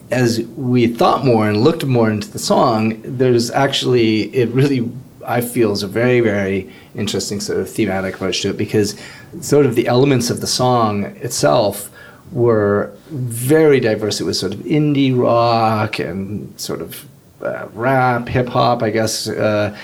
as 0.09 0.39
we 0.55 0.87
thought 0.87 1.25
more 1.25 1.49
and 1.49 1.63
looked 1.63 1.85
more 1.85 2.09
into 2.09 2.31
the 2.31 2.39
song, 2.39 3.01
there's 3.03 3.51
actually, 3.51 4.33
it 4.33 4.49
really, 4.49 4.89
I 5.27 5.41
feel, 5.41 5.73
is 5.73 5.83
a 5.83 5.87
very, 5.87 6.21
very 6.21 6.73
interesting 6.95 7.41
sort 7.41 7.59
of 7.59 7.69
thematic 7.69 8.15
approach 8.15 8.41
to 8.41 8.49
it 8.49 8.57
because 8.57 8.95
sort 9.41 9.65
of 9.65 9.75
the 9.75 9.87
elements 9.87 10.29
of 10.29 10.39
the 10.39 10.47
song 10.47 11.03
itself 11.17 11.91
were 12.31 12.95
very 13.09 13.79
diverse. 13.79 14.21
It 14.21 14.23
was 14.23 14.39
sort 14.39 14.53
of 14.53 14.59
indie 14.61 15.17
rock 15.17 15.99
and 15.99 16.59
sort 16.59 16.81
of 16.81 17.05
uh, 17.41 17.67
rap, 17.73 18.27
hip 18.29 18.47
hop, 18.47 18.81
I 18.81 18.89
guess, 18.89 19.27
uh, 19.27 19.77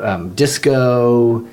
um, 0.00 0.34
disco, 0.34 1.46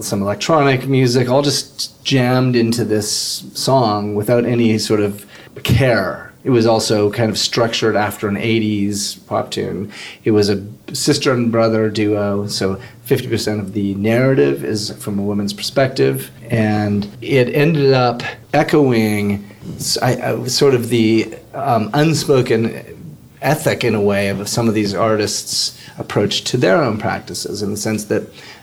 some 0.00 0.22
electronic 0.22 0.86
music, 0.86 1.28
all 1.28 1.42
just 1.42 2.04
jammed 2.04 2.56
into 2.56 2.84
this 2.84 3.10
song 3.54 4.14
without 4.14 4.44
any 4.44 4.78
sort 4.78 5.00
of 5.00 5.24
care. 5.62 6.27
It 6.48 6.52
was 6.52 6.64
also 6.64 7.10
kind 7.10 7.30
of 7.30 7.36
structured 7.36 7.94
after 7.94 8.26
an 8.26 8.36
80s 8.36 9.26
pop 9.26 9.50
tune. 9.50 9.92
It 10.24 10.30
was 10.30 10.48
a 10.48 10.66
sister 10.94 11.34
and 11.34 11.52
brother 11.52 11.90
duo, 11.90 12.46
so 12.46 12.80
50% 13.04 13.60
of 13.60 13.74
the 13.74 13.94
narrative 13.96 14.64
is 14.64 14.90
from 14.92 15.18
a 15.18 15.22
woman's 15.22 15.52
perspective. 15.52 16.30
And 16.48 17.06
it 17.20 17.54
ended 17.54 17.92
up 17.92 18.22
echoing 18.54 19.46
sort 19.76 20.72
of 20.72 20.88
the 20.88 21.36
um, 21.52 21.90
unspoken 21.92 23.18
ethic, 23.42 23.84
in 23.84 23.94
a 23.94 24.00
way, 24.00 24.28
of 24.28 24.48
some 24.48 24.68
of 24.68 24.74
these 24.74 24.94
artists' 24.94 25.78
approach 25.98 26.44
to 26.44 26.56
their 26.56 26.82
own 26.82 26.96
practices, 26.96 27.60
in 27.60 27.72
the 27.72 27.76
sense 27.76 28.04
that 28.04 28.22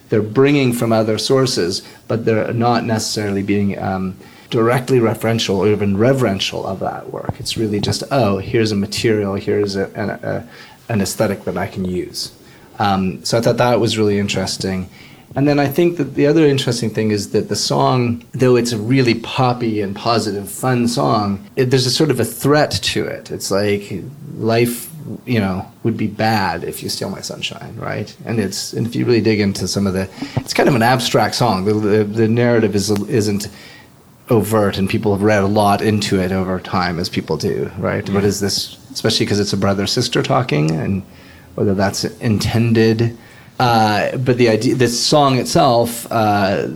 they're 0.10 0.24
bringing 0.24 0.74
from 0.74 0.91
other 0.91 1.19
sources, 1.19 1.84
but 2.08 2.26
they're 2.26 2.52
not 2.52 2.84
necessarily 2.84 3.43
being 3.43 3.78
um, 3.78 4.17
directly 4.49 4.99
referential 4.99 5.55
or 5.55 5.67
even 5.67 5.97
reverential 5.97 6.65
of 6.65 6.79
that 6.79 7.12
work. 7.12 7.36
It's 7.39 7.58
really 7.58 7.79
just, 7.79 8.03
oh, 8.12 8.38
here's 8.38 8.71
a 8.71 8.75
material, 8.75 9.36
here's 9.36 9.75
a, 9.75 9.88
an, 9.93 10.10
a, 10.10 10.47
an 10.89 11.01
aesthetic 11.01 11.43
that 11.45 11.58
I 11.58 11.67
can 11.67 11.86
use. 11.86 12.31
Um, 12.79 13.23
so 13.23 13.38
I 13.38 13.41
thought 13.41 13.58
that 13.58 13.79
was 13.79 13.97
really 13.97 14.19
interesting. 14.19 14.89
And 15.36 15.47
then 15.47 15.60
I 15.60 15.67
think 15.67 15.97
that 15.97 16.15
the 16.15 16.27
other 16.27 16.45
interesting 16.45 16.89
thing 16.89 17.12
is 17.12 17.31
that 17.31 17.49
the 17.49 17.55
song, 17.55 18.23
though 18.31 18.55
it's 18.55 18.71
a 18.71 18.77
really 18.77 19.15
poppy 19.15 19.81
and 19.81 19.95
positive, 19.95 20.49
fun 20.49 20.88
song, 20.88 21.45
it, 21.55 21.65
there's 21.65 21.86
a 21.86 21.91
sort 21.91 22.10
of 22.10 22.19
a 22.19 22.25
threat 22.25 22.71
to 22.71 23.05
it. 23.05 23.31
It's 23.31 23.51
like 23.51 23.91
life 24.38 24.91
you 25.25 25.39
know 25.39 25.65
would 25.84 25.97
be 25.97 26.08
bad 26.08 26.63
if 26.63 26.81
you 26.81 26.89
steal 26.89 27.12
my 27.12 27.21
sunshine 27.21 27.75
right 27.77 28.15
and 28.25 28.39
it's 28.39 28.73
and 28.73 28.88
if 28.88 28.95
you 28.95 29.05
really 29.05 29.21
dig 29.21 29.39
into 29.39 29.67
some 29.67 29.86
of 29.86 29.93
the 29.93 30.10
it's 30.38 30.53
kind 30.53 30.67
of 30.67 30.73
an 30.73 30.81
abstract 30.81 31.36
song 31.36 31.63
the, 31.63 31.73
the, 31.73 32.03
the 32.03 32.27
narrative 32.27 32.75
is 32.75 32.89
isn't 33.08 33.47
overt 34.30 34.78
and 34.78 34.90
people 34.90 35.14
have 35.14 35.22
read 35.22 35.44
a 35.44 35.48
lot 35.48 35.82
into 35.82 36.20
it 36.20 36.32
over 36.32 36.60
time 36.60 37.00
as 37.00 37.10
people 37.10 37.38
do 37.38 37.70
right 37.78 38.10
what 38.10 38.24
is 38.24 38.40
this 38.40 38.78
especially 38.92 39.26
because 39.26 39.40
it's 39.40 39.54
a 39.54 39.58
brother 39.58 39.86
sister 39.86 40.24
talking 40.24 40.72
and 40.72 41.04
whether 41.54 41.76
that's 41.76 42.04
intended 42.20 43.16
uh, 43.60 44.18
but 44.18 44.38
the 44.38 44.50
idea 44.50 44.74
this 44.76 45.00
song 45.02 45.38
itself 45.38 46.12
uh, 46.12 46.68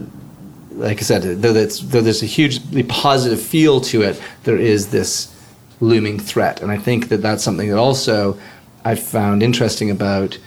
like 0.80 1.00
I 1.00 1.02
said, 1.02 1.24
though, 1.42 1.52
though, 1.54 2.02
there's 2.02 2.24
a 2.24 2.26
hugely 2.26 2.84
positive 2.84 3.42
feel 3.42 3.82
to 3.82 4.02
it, 4.02 4.22
there 4.44 4.58
is 4.58 4.92
this 4.92 5.36
looming 5.82 6.20
threat. 6.20 6.62
And 6.62 6.72
I 6.72 6.78
think 6.78 7.10
that 7.10 7.18
that's 7.18 7.44
something 7.44 7.70
that 7.70 7.78
also 7.78 8.40
I 8.86 8.96
found 8.96 9.44
interesting 9.44 9.92
about 9.92 10.38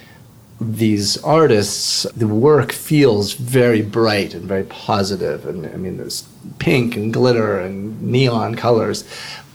these 0.60 1.22
artists. 1.22 2.04
The 2.16 2.26
work 2.26 2.72
feels 2.72 3.34
very 3.34 3.82
bright 3.82 4.34
and 4.34 4.44
very 4.44 4.64
positive, 4.64 5.46
and 5.46 5.66
I 5.66 5.76
mean, 5.76 5.98
there's 5.98 6.22
pink 6.58 6.96
and 6.96 7.12
glitter 7.12 7.58
and 7.58 8.02
neon 8.02 8.54
colors, 8.54 9.04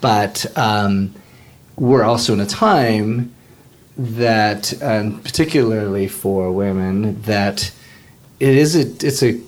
but 0.02 0.46
um, 0.58 1.14
we're 1.76 2.04
also 2.04 2.34
in 2.34 2.40
a 2.40 2.46
time 2.46 3.34
that, 3.98 4.74
and 4.82 5.24
particularly 5.24 6.08
for 6.08 6.52
women, 6.52 7.22
that 7.24 7.72
it 8.40 8.56
is 8.56 8.76
a, 8.76 8.82
it's 9.06 9.24
a 9.24 9.42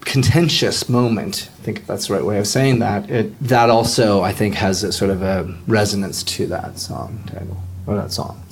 contentious 0.00 0.88
moment. 0.88 1.48
I 1.58 1.62
think 1.62 1.86
that's 1.86 2.08
the 2.08 2.14
right 2.14 2.24
way 2.24 2.38
of 2.38 2.46
saying 2.46 2.80
that. 2.80 3.10
It, 3.10 3.38
that 3.40 3.70
also, 3.70 4.22
I 4.22 4.32
think, 4.32 4.54
has 4.56 4.84
a 4.84 4.92
sort 4.92 5.10
of 5.10 5.22
a 5.22 5.52
resonance 5.66 6.22
to 6.24 6.46
that 6.48 6.78
song 6.78 7.22
title 7.26 7.56
or 7.86 7.96
that 7.96 8.12
song. 8.12 8.42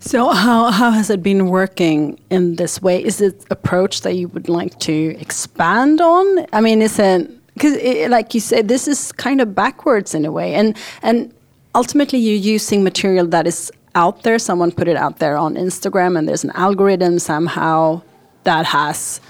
So, 0.00 0.30
how, 0.30 0.70
how 0.70 0.90
has 0.90 1.10
it 1.10 1.22
been 1.22 1.48
working 1.48 2.20
in 2.30 2.56
this 2.56 2.80
way? 2.80 3.04
Is 3.04 3.20
it 3.20 3.44
approach 3.50 4.02
that 4.02 4.14
you 4.14 4.28
would 4.28 4.48
like 4.48 4.78
to 4.80 5.16
expand 5.18 6.00
on? 6.00 6.46
I 6.52 6.60
mean, 6.60 6.82
is 6.82 6.98
it 6.98 7.30
because, 7.54 7.76
like 8.08 8.34
you 8.34 8.40
said, 8.40 8.68
this 8.68 8.86
is 8.86 9.10
kind 9.12 9.40
of 9.40 9.54
backwards 9.54 10.14
in 10.14 10.24
a 10.24 10.30
way, 10.30 10.54
and 10.54 10.76
and 11.02 11.34
ultimately 11.74 12.20
you're 12.20 12.36
using 12.36 12.84
material 12.84 13.26
that 13.26 13.46
is 13.46 13.72
out 13.96 14.22
there. 14.22 14.38
Someone 14.38 14.70
put 14.70 14.86
it 14.86 14.96
out 14.96 15.18
there 15.18 15.36
on 15.36 15.56
Instagram, 15.56 16.16
and 16.16 16.28
there's 16.28 16.44
an 16.44 16.52
algorithm 16.54 17.18
somehow 17.18 18.02
that 18.44 18.66
has 18.66 19.20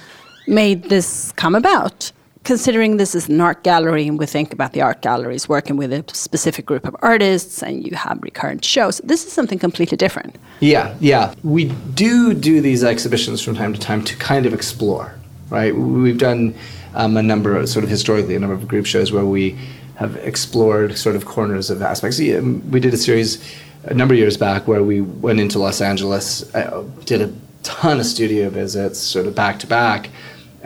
made 0.46 0.84
this 0.84 1.32
come 1.32 1.54
about? 1.54 2.12
Considering 2.48 2.96
this 2.96 3.14
is 3.14 3.28
an 3.28 3.42
art 3.42 3.62
gallery 3.62 4.08
and 4.08 4.18
we 4.18 4.24
think 4.24 4.54
about 4.54 4.72
the 4.72 4.80
art 4.80 5.02
galleries 5.02 5.50
working 5.50 5.76
with 5.76 5.92
a 5.92 6.02
specific 6.14 6.64
group 6.64 6.86
of 6.86 6.96
artists 7.00 7.62
and 7.62 7.86
you 7.86 7.94
have 7.94 8.18
recurrent 8.22 8.64
shows, 8.64 9.02
this 9.04 9.26
is 9.26 9.30
something 9.34 9.58
completely 9.58 9.98
different. 9.98 10.34
Yeah, 10.60 10.96
yeah. 10.98 11.34
We 11.44 11.66
do 11.92 12.32
do 12.32 12.62
these 12.62 12.82
exhibitions 12.82 13.42
from 13.42 13.54
time 13.54 13.74
to 13.74 13.78
time 13.78 14.02
to 14.02 14.16
kind 14.16 14.46
of 14.46 14.54
explore, 14.54 15.14
right? 15.50 15.76
We've 15.76 16.16
done 16.16 16.54
um, 16.94 17.18
a 17.18 17.22
number 17.22 17.54
of, 17.54 17.68
sort 17.68 17.84
of 17.84 17.90
historically, 17.90 18.34
a 18.34 18.38
number 18.38 18.54
of 18.54 18.66
group 18.66 18.86
shows 18.86 19.12
where 19.12 19.26
we 19.26 19.58
have 19.96 20.16
explored 20.16 20.96
sort 20.96 21.16
of 21.16 21.26
corners 21.26 21.68
of 21.68 21.82
aspects. 21.82 22.18
We 22.18 22.80
did 22.80 22.94
a 22.94 22.96
series 22.96 23.44
a 23.84 23.92
number 23.92 24.14
of 24.14 24.18
years 24.18 24.38
back 24.38 24.66
where 24.66 24.82
we 24.82 25.02
went 25.02 25.38
into 25.38 25.58
Los 25.58 25.82
Angeles, 25.82 26.54
uh, 26.54 26.82
did 27.04 27.20
a 27.20 27.30
ton 27.62 28.00
of 28.00 28.06
studio 28.06 28.48
visits, 28.48 28.98
sort 28.98 29.26
of 29.26 29.34
back 29.34 29.58
to 29.58 29.66
back 29.66 30.08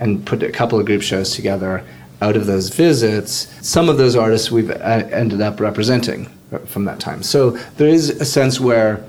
and 0.02 0.26
put 0.26 0.42
a 0.42 0.50
couple 0.50 0.78
of 0.80 0.86
group 0.86 1.02
shows 1.02 1.34
together 1.34 1.84
out 2.20 2.36
of 2.36 2.46
those 2.46 2.68
visits. 2.68 3.32
Some 3.66 3.88
of 3.88 3.96
those 3.98 4.16
artists 4.16 4.50
we've 4.50 4.70
uh, 4.70 4.74
ended 5.22 5.40
up 5.40 5.60
representing, 5.60 6.26
from 6.66 6.84
that 6.84 7.00
time. 7.00 7.22
So 7.22 7.50
there 7.78 7.88
is 7.88 8.10
a 8.10 8.24
sense 8.24 8.60
where 8.60 9.04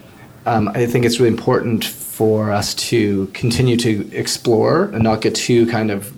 um, 0.46 0.70
I 0.70 0.86
think 0.86 1.06
it's 1.06 1.20
really 1.20 1.32
important 1.32 1.84
for 1.84 2.52
us 2.52 2.74
to 2.76 3.28
continue 3.34 3.78
to 3.78 4.10
explore 4.14 4.86
and 4.86 5.04
not 5.04 5.22
get 5.22 5.36
too 5.36 5.66
kind 5.68 5.90
of 5.92 6.14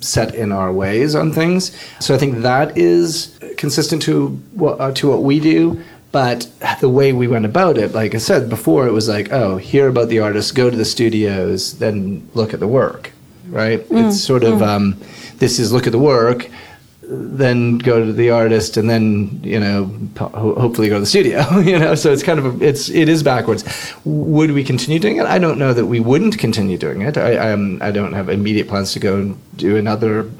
set 0.00 0.34
in 0.34 0.50
our 0.52 0.72
ways 0.72 1.14
on 1.14 1.32
things. 1.32 1.76
So 1.98 2.14
I 2.14 2.18
think 2.18 2.42
that 2.42 2.78
is 2.78 3.38
consistent 3.56 4.02
to 4.02 4.28
what, 4.54 4.80
uh, 4.80 4.92
to 4.92 5.08
what 5.08 5.22
we 5.22 5.40
do. 5.40 5.82
But 6.12 6.48
the 6.80 6.88
way 6.88 7.12
we 7.12 7.28
went 7.28 7.44
about 7.44 7.78
it, 7.78 7.92
like 7.92 8.14
I 8.14 8.18
said 8.18 8.48
before, 8.48 8.86
it 8.86 8.92
was 8.92 9.08
like, 9.08 9.30
oh, 9.32 9.58
hear 9.58 9.88
about 9.88 10.08
the 10.08 10.18
artist, 10.18 10.54
go 10.54 10.68
to 10.68 10.76
the 10.76 10.84
studios, 10.84 11.78
then 11.78 12.28
look 12.34 12.52
at 12.52 12.60
the 12.60 12.66
work, 12.66 13.12
right? 13.50 13.80
Mm. 13.88 14.08
It's 14.08 14.20
sort 14.20 14.44
of, 14.44 14.60
mm. 14.60 14.66
um, 14.66 15.00
this 15.36 15.58
is 15.58 15.72
look 15.72 15.86
at 15.86 15.92
the 15.92 15.98
work, 15.98 16.48
then 17.10 17.78
go 17.78 18.04
to 18.04 18.12
the 18.12 18.30
artist 18.30 18.76
and 18.76 18.88
then 18.88 19.40
you 19.42 19.58
know 19.58 19.90
ho- 20.16 20.54
hopefully 20.54 20.88
go 20.88 20.94
to 20.94 21.00
the 21.00 21.06
studio 21.06 21.58
you 21.58 21.76
know 21.76 21.94
so 21.94 22.12
it's 22.12 22.22
kind 22.22 22.38
of 22.38 22.62
a, 22.62 22.64
it's 22.64 22.88
it 22.88 23.08
is 23.08 23.22
backwards 23.22 23.64
would 24.04 24.52
we 24.52 24.62
continue 24.62 25.00
doing 25.00 25.16
it 25.16 25.26
i 25.26 25.36
don't 25.36 25.58
know 25.58 25.72
that 25.74 25.86
we 25.86 25.98
wouldn't 25.98 26.38
continue 26.38 26.78
doing 26.78 27.02
it 27.02 27.18
i 27.18 27.32
i, 27.32 27.52
um, 27.52 27.78
I 27.82 27.90
don't 27.90 28.12
have 28.12 28.28
immediate 28.28 28.68
plans 28.68 28.92
to 28.92 29.00
go 29.00 29.16
and 29.16 29.56
do 29.56 29.76
another 29.76 30.30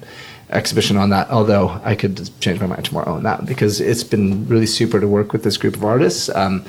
exhibition 0.50 0.96
on 0.96 1.10
that 1.10 1.28
although 1.30 1.80
i 1.82 1.96
could 1.96 2.30
change 2.40 2.60
my 2.60 2.66
mind 2.66 2.84
tomorrow 2.84 3.14
on 3.14 3.24
that 3.24 3.46
because 3.46 3.80
it's 3.80 4.04
been 4.04 4.46
really 4.46 4.66
super 4.66 5.00
to 5.00 5.08
work 5.08 5.32
with 5.32 5.42
this 5.42 5.56
group 5.56 5.74
of 5.74 5.84
artists 5.84 6.28
um, 6.36 6.64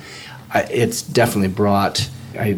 I, 0.51 0.63
it's 0.63 1.03
definitely 1.03 1.49
brought 1.49 2.09
i 2.39 2.57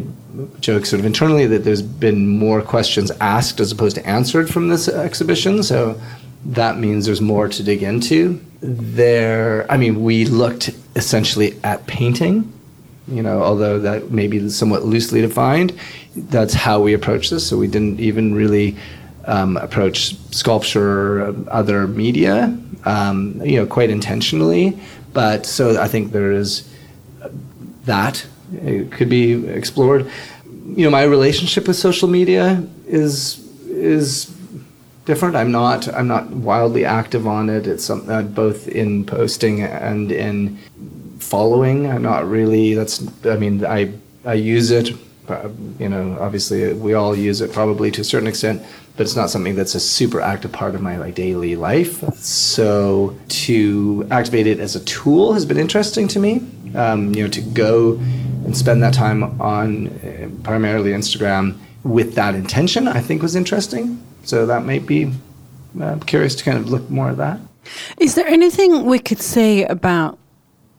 joke 0.60 0.84
sort 0.84 0.98
of 0.98 1.06
internally 1.06 1.46
that 1.46 1.64
there's 1.64 1.82
been 1.82 2.26
more 2.26 2.60
questions 2.60 3.10
asked 3.20 3.60
as 3.60 3.70
opposed 3.70 3.94
to 3.94 4.06
answered 4.06 4.50
from 4.50 4.68
this 4.68 4.88
exhibition 4.88 5.62
so 5.62 6.00
that 6.44 6.78
means 6.78 7.06
there's 7.06 7.20
more 7.20 7.48
to 7.48 7.62
dig 7.62 7.82
into. 7.82 8.40
There, 8.60 9.70
I 9.70 9.76
mean, 9.76 10.02
we 10.02 10.26
looked 10.26 10.70
essentially 10.94 11.58
at 11.64 11.86
painting, 11.86 12.52
you 13.08 13.22
know, 13.22 13.42
although 13.42 13.78
that 13.80 14.10
may 14.10 14.26
be 14.26 14.48
somewhat 14.50 14.84
loosely 14.84 15.20
defined. 15.20 15.78
That's 16.14 16.54
how 16.54 16.80
we 16.80 16.92
approach 16.92 17.30
this. 17.30 17.46
So 17.46 17.56
we 17.56 17.66
didn't 17.66 18.00
even 18.00 18.34
really 18.34 18.76
um, 19.26 19.56
approach 19.56 20.16
sculpture 20.34 21.22
or 21.22 21.34
other 21.48 21.86
media, 21.88 22.56
um, 22.84 23.40
you 23.42 23.56
know, 23.56 23.66
quite 23.66 23.90
intentionally. 23.90 24.78
But 25.14 25.46
so 25.46 25.80
I 25.80 25.88
think 25.88 26.12
there 26.12 26.32
is 26.32 26.68
that 27.84 28.26
it 28.52 28.92
could 28.92 29.08
be 29.08 29.46
explored. 29.48 30.10
You 30.66 30.84
know, 30.84 30.90
my 30.90 31.04
relationship 31.04 31.66
with 31.68 31.76
social 31.76 32.08
media 32.08 32.66
is 32.86 33.40
is 33.68 34.34
different. 35.04 35.36
I'm 35.36 35.52
not 35.52 35.88
I'm 35.88 36.08
not 36.08 36.30
wildly 36.30 36.84
active 36.84 37.26
on 37.26 37.50
it. 37.50 37.66
It's 37.66 37.84
some, 37.84 38.08
uh, 38.08 38.22
both 38.22 38.68
in 38.68 39.04
posting 39.04 39.62
and 39.62 40.10
in 40.10 40.58
following. 41.18 41.86
I'm 41.86 42.02
not 42.02 42.28
really. 42.28 42.74
That's 42.74 43.06
I 43.26 43.36
mean 43.36 43.64
I 43.64 43.92
I 44.24 44.34
use 44.34 44.70
it. 44.70 44.90
Uh, 45.28 45.48
you 45.78 45.88
know, 45.88 46.18
obviously 46.20 46.74
we 46.74 46.92
all 46.92 47.16
use 47.16 47.40
it 47.40 47.50
probably 47.52 47.90
to 47.90 48.02
a 48.02 48.04
certain 48.04 48.28
extent, 48.28 48.62
but 48.96 49.04
it's 49.04 49.16
not 49.16 49.30
something 49.30 49.54
that's 49.54 49.74
a 49.74 49.80
super 49.80 50.20
active 50.20 50.52
part 50.52 50.74
of 50.74 50.82
my 50.82 50.98
like 50.98 51.14
daily 51.14 51.56
life. 51.56 52.04
So 52.16 53.16
to 53.28 54.06
activate 54.10 54.46
it 54.46 54.60
as 54.60 54.76
a 54.76 54.80
tool 54.84 55.32
has 55.32 55.46
been 55.46 55.56
interesting 55.56 56.08
to 56.08 56.18
me. 56.18 56.42
Um, 56.74 57.14
you 57.14 57.22
know, 57.22 57.30
to 57.30 57.40
go 57.40 58.00
and 58.44 58.56
spend 58.56 58.82
that 58.82 58.94
time 58.94 59.40
on 59.40 59.88
uh, 59.88 60.28
primarily 60.42 60.92
Instagram 60.92 61.56
with 61.82 62.14
that 62.14 62.34
intention, 62.34 62.88
I 62.88 63.00
think 63.00 63.22
was 63.22 63.36
interesting. 63.36 64.02
So 64.24 64.46
that 64.46 64.64
might 64.64 64.86
be 64.86 65.12
uh, 65.80 65.98
curious 66.06 66.34
to 66.36 66.44
kind 66.44 66.58
of 66.58 66.68
look 66.70 66.88
more 66.90 67.10
at 67.10 67.16
that. 67.18 67.40
Is 67.98 68.14
there 68.14 68.26
anything 68.26 68.84
we 68.86 68.98
could 68.98 69.20
say 69.20 69.64
about 69.64 70.18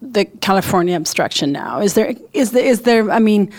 the 0.02 0.26
California 0.26 0.96
abstraction 0.96 1.52
now? 1.52 1.80
Is 1.80 1.94
there 1.94 2.14
is 2.34 2.52
there 2.52 2.64
is 2.64 2.82
there? 2.82 3.10
I 3.10 3.20
mean, 3.20 3.52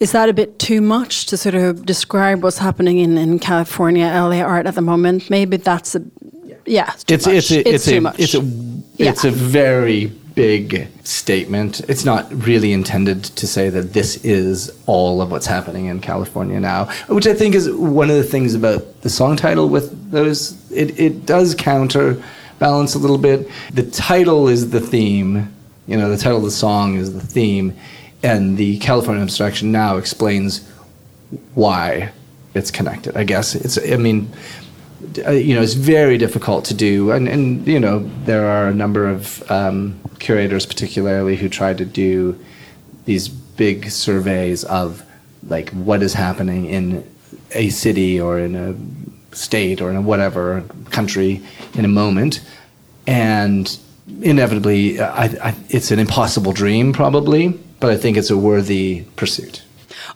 is 0.00 0.12
that 0.12 0.28
a 0.28 0.32
bit 0.32 0.58
too 0.58 0.80
much 0.80 1.26
to 1.26 1.36
sort 1.36 1.54
of 1.54 1.86
describe 1.86 2.42
what's 2.42 2.58
happening 2.58 2.98
in, 2.98 3.16
in 3.16 3.38
California 3.38 4.06
LA 4.06 4.40
art 4.40 4.66
at 4.66 4.74
the 4.74 4.82
moment? 4.82 5.30
Maybe 5.30 5.56
that's 5.56 5.94
a 5.94 6.02
yeah. 6.66 6.92
It's 6.92 7.04
it's, 7.08 7.26
it's, 7.26 7.50
a, 7.50 7.58
it's, 7.60 7.68
it's, 7.68 7.84
too 7.86 7.98
a, 7.98 8.00
much. 8.00 8.18
It's 8.18 8.34
a 8.34 8.42
it's 8.98 9.24
yeah. 9.24 9.30
a 9.30 9.32
very 9.32 10.12
big 10.38 10.86
statement. 11.02 11.80
It's 11.88 12.04
not 12.04 12.32
really 12.46 12.72
intended 12.72 13.24
to 13.24 13.44
say 13.44 13.70
that 13.70 13.92
this 13.92 14.24
is 14.24 14.70
all 14.86 15.20
of 15.20 15.32
what's 15.32 15.46
happening 15.46 15.86
in 15.86 15.98
California 15.98 16.60
now, 16.60 16.84
which 17.08 17.26
I 17.26 17.34
think 17.34 17.56
is 17.56 17.68
one 17.72 18.08
of 18.08 18.14
the 18.14 18.22
things 18.22 18.54
about 18.54 19.02
the 19.02 19.10
song 19.10 19.34
title 19.34 19.68
with 19.68 20.12
those. 20.12 20.70
It, 20.70 20.96
it 20.96 21.26
does 21.26 21.56
counterbalance 21.56 22.94
a 22.94 23.00
little 23.00 23.18
bit. 23.18 23.50
The 23.72 23.82
title 23.90 24.46
is 24.46 24.70
the 24.70 24.78
theme, 24.78 25.52
you 25.88 25.96
know, 25.96 26.08
the 26.08 26.16
title 26.16 26.38
of 26.38 26.44
the 26.44 26.52
song 26.52 26.94
is 26.94 27.12
the 27.12 27.26
theme, 27.26 27.76
and 28.22 28.56
the 28.56 28.78
California 28.78 29.24
abstraction 29.24 29.72
now 29.72 29.96
explains 29.96 30.64
why 31.54 32.12
it's 32.54 32.70
connected. 32.70 33.16
I 33.16 33.24
guess 33.24 33.56
it's, 33.56 33.76
I 33.76 33.96
mean, 33.96 34.30
uh, 35.26 35.30
you 35.30 35.54
know, 35.54 35.62
it's 35.62 35.74
very 35.74 36.18
difficult 36.18 36.64
to 36.66 36.74
do. 36.74 37.10
And, 37.12 37.28
and 37.28 37.66
you 37.66 37.78
know, 37.78 38.00
there 38.24 38.48
are 38.48 38.68
a 38.68 38.74
number 38.74 39.08
of 39.08 39.48
um, 39.50 39.98
curators, 40.18 40.66
particularly, 40.66 41.36
who 41.36 41.48
try 41.48 41.72
to 41.74 41.84
do 41.84 42.38
these 43.04 43.28
big 43.28 43.90
surveys 43.90 44.64
of 44.64 45.04
like 45.46 45.70
what 45.70 46.02
is 46.02 46.14
happening 46.14 46.66
in 46.66 47.08
a 47.52 47.70
city 47.70 48.20
or 48.20 48.38
in 48.38 48.54
a 48.54 48.74
state 49.34 49.80
or 49.80 49.90
in 49.90 49.96
a 49.96 50.02
whatever 50.02 50.62
country 50.90 51.42
in 51.74 51.84
a 51.84 51.88
moment. 51.88 52.40
And 53.06 53.78
inevitably, 54.20 55.00
I, 55.00 55.24
I, 55.24 55.54
it's 55.68 55.90
an 55.90 55.98
impossible 55.98 56.52
dream, 56.52 56.92
probably, 56.92 57.48
but 57.80 57.90
I 57.90 57.96
think 57.96 58.16
it's 58.16 58.30
a 58.30 58.36
worthy 58.36 59.04
pursuit. 59.16 59.62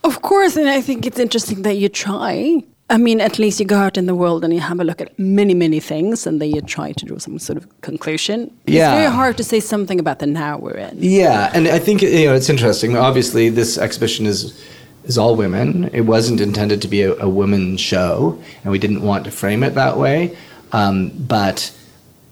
Of 0.04 0.22
course, 0.22 0.56
and 0.56 0.68
I 0.68 0.80
think 0.80 1.06
it's 1.06 1.18
interesting 1.18 1.62
that 1.62 1.76
you 1.76 1.88
try 1.88 2.62
I 2.92 2.98
mean, 2.98 3.22
at 3.22 3.38
least 3.38 3.58
you 3.58 3.64
go 3.64 3.78
out 3.78 3.96
in 3.96 4.04
the 4.04 4.14
world 4.14 4.44
and 4.44 4.52
you 4.52 4.60
have 4.60 4.78
a 4.78 4.84
look 4.84 5.00
at 5.00 5.18
many, 5.18 5.54
many 5.54 5.80
things, 5.80 6.26
and 6.26 6.42
then 6.42 6.50
you 6.50 6.60
try 6.60 6.92
to 6.92 7.06
draw 7.06 7.16
some 7.16 7.38
sort 7.38 7.56
of 7.56 7.80
conclusion. 7.80 8.54
Yeah. 8.66 8.92
It's 8.92 9.00
very 9.00 9.10
hard 9.10 9.38
to 9.38 9.44
say 9.44 9.60
something 9.60 9.98
about 9.98 10.18
the 10.18 10.26
now 10.26 10.58
we're 10.58 10.76
in. 10.76 10.98
Yeah, 11.00 11.50
and 11.54 11.68
I 11.68 11.78
think 11.78 12.02
you 12.02 12.26
know 12.26 12.34
it's 12.34 12.50
interesting. 12.50 12.94
Obviously, 12.94 13.48
this 13.48 13.78
exhibition 13.78 14.26
is 14.26 14.62
is 15.04 15.16
all 15.16 15.36
women. 15.36 15.88
It 15.94 16.02
wasn't 16.02 16.42
intended 16.42 16.82
to 16.82 16.88
be 16.88 17.00
a, 17.00 17.14
a 17.18 17.28
women's 17.30 17.80
show, 17.80 18.38
and 18.62 18.70
we 18.70 18.78
didn't 18.78 19.00
want 19.00 19.24
to 19.24 19.30
frame 19.30 19.62
it 19.62 19.74
that 19.74 19.96
way. 19.96 20.36
Um, 20.72 21.12
but 21.16 21.74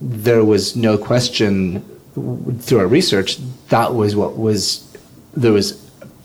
there 0.02 0.44
was 0.44 0.76
no 0.76 0.98
question 0.98 1.80
through 2.60 2.80
our 2.80 2.86
research 2.86 3.38
that 3.68 3.94
was 3.94 4.14
what 4.14 4.36
was 4.36 4.60
there 5.34 5.52
was 5.52 5.72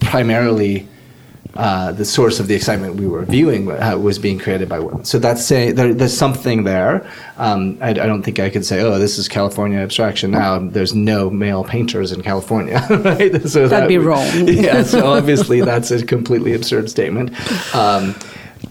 primarily 0.01 0.89
uh, 1.55 1.91
the 1.93 2.03
source 2.03 2.39
of 2.39 2.47
the 2.47 2.53
excitement 2.53 2.95
we 2.95 3.07
were 3.07 3.23
viewing 3.23 3.71
uh, 3.71 3.97
was 3.97 4.19
being 4.19 4.37
created 4.37 4.67
by 4.67 4.77
women. 4.77 5.05
So 5.05 5.19
that's 5.19 5.45
say 5.45 5.71
there, 5.71 5.93
there's 5.93 6.15
something 6.15 6.65
there. 6.65 7.09
Um, 7.37 7.77
I, 7.81 7.89
I, 7.89 7.93
don't 7.93 8.23
think 8.23 8.39
I 8.39 8.49
could 8.49 8.65
say, 8.65 8.81
oh, 8.81 8.99
this 8.99 9.17
is 9.17 9.29
California 9.29 9.79
abstraction 9.79 10.31
now. 10.31 10.59
There's 10.59 10.93
no 10.93 11.29
male 11.29 11.63
painters 11.63 12.11
in 12.11 12.21
California, 12.23 12.85
right? 12.89 13.41
So 13.47 13.67
that'd 13.67 13.83
that, 13.83 13.87
be 13.87 13.97
wrong. 13.97 14.27
yeah. 14.47 14.83
So 14.83 15.05
obviously 15.05 15.61
that's 15.61 15.91
a 15.91 16.05
completely 16.05 16.53
absurd 16.53 16.89
statement. 16.89 17.31
Um, 17.73 18.15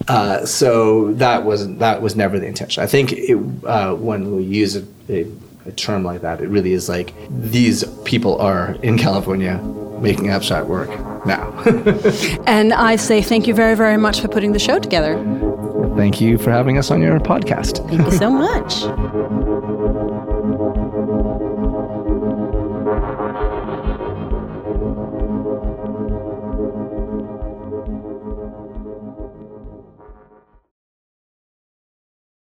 uh, 0.07 0.45
so 0.45 1.13
that 1.13 1.43
was 1.43 1.75
that 1.77 2.01
was 2.01 2.15
never 2.15 2.39
the 2.39 2.45
intention. 2.45 2.83
I 2.83 2.87
think 2.87 3.13
it, 3.13 3.35
uh, 3.65 3.95
when 3.95 4.35
we 4.35 4.43
use 4.43 4.75
a, 4.75 4.85
a, 5.09 5.25
a 5.65 5.71
term 5.71 6.03
like 6.03 6.21
that, 6.21 6.41
it 6.41 6.47
really 6.47 6.73
is 6.73 6.87
like 6.89 7.13
these 7.29 7.83
people 8.03 8.37
are 8.39 8.73
in 8.83 8.97
California 8.97 9.57
making 9.99 10.29
abstract 10.29 10.67
work 10.67 10.89
now. 11.25 11.51
and 12.45 12.73
I 12.73 12.95
say 12.95 13.21
thank 13.21 13.47
you 13.47 13.53
very, 13.53 13.75
very 13.75 13.97
much 13.97 14.21
for 14.21 14.27
putting 14.27 14.53
the 14.53 14.59
show 14.59 14.79
together. 14.79 15.15
Thank 15.95 16.19
you 16.19 16.37
for 16.37 16.51
having 16.51 16.77
us 16.77 16.91
on 16.91 17.01
your 17.01 17.19
podcast. 17.19 17.87
Thank 17.89 18.05
you 18.05 18.11
so 18.11 18.29
much. 18.45 19.54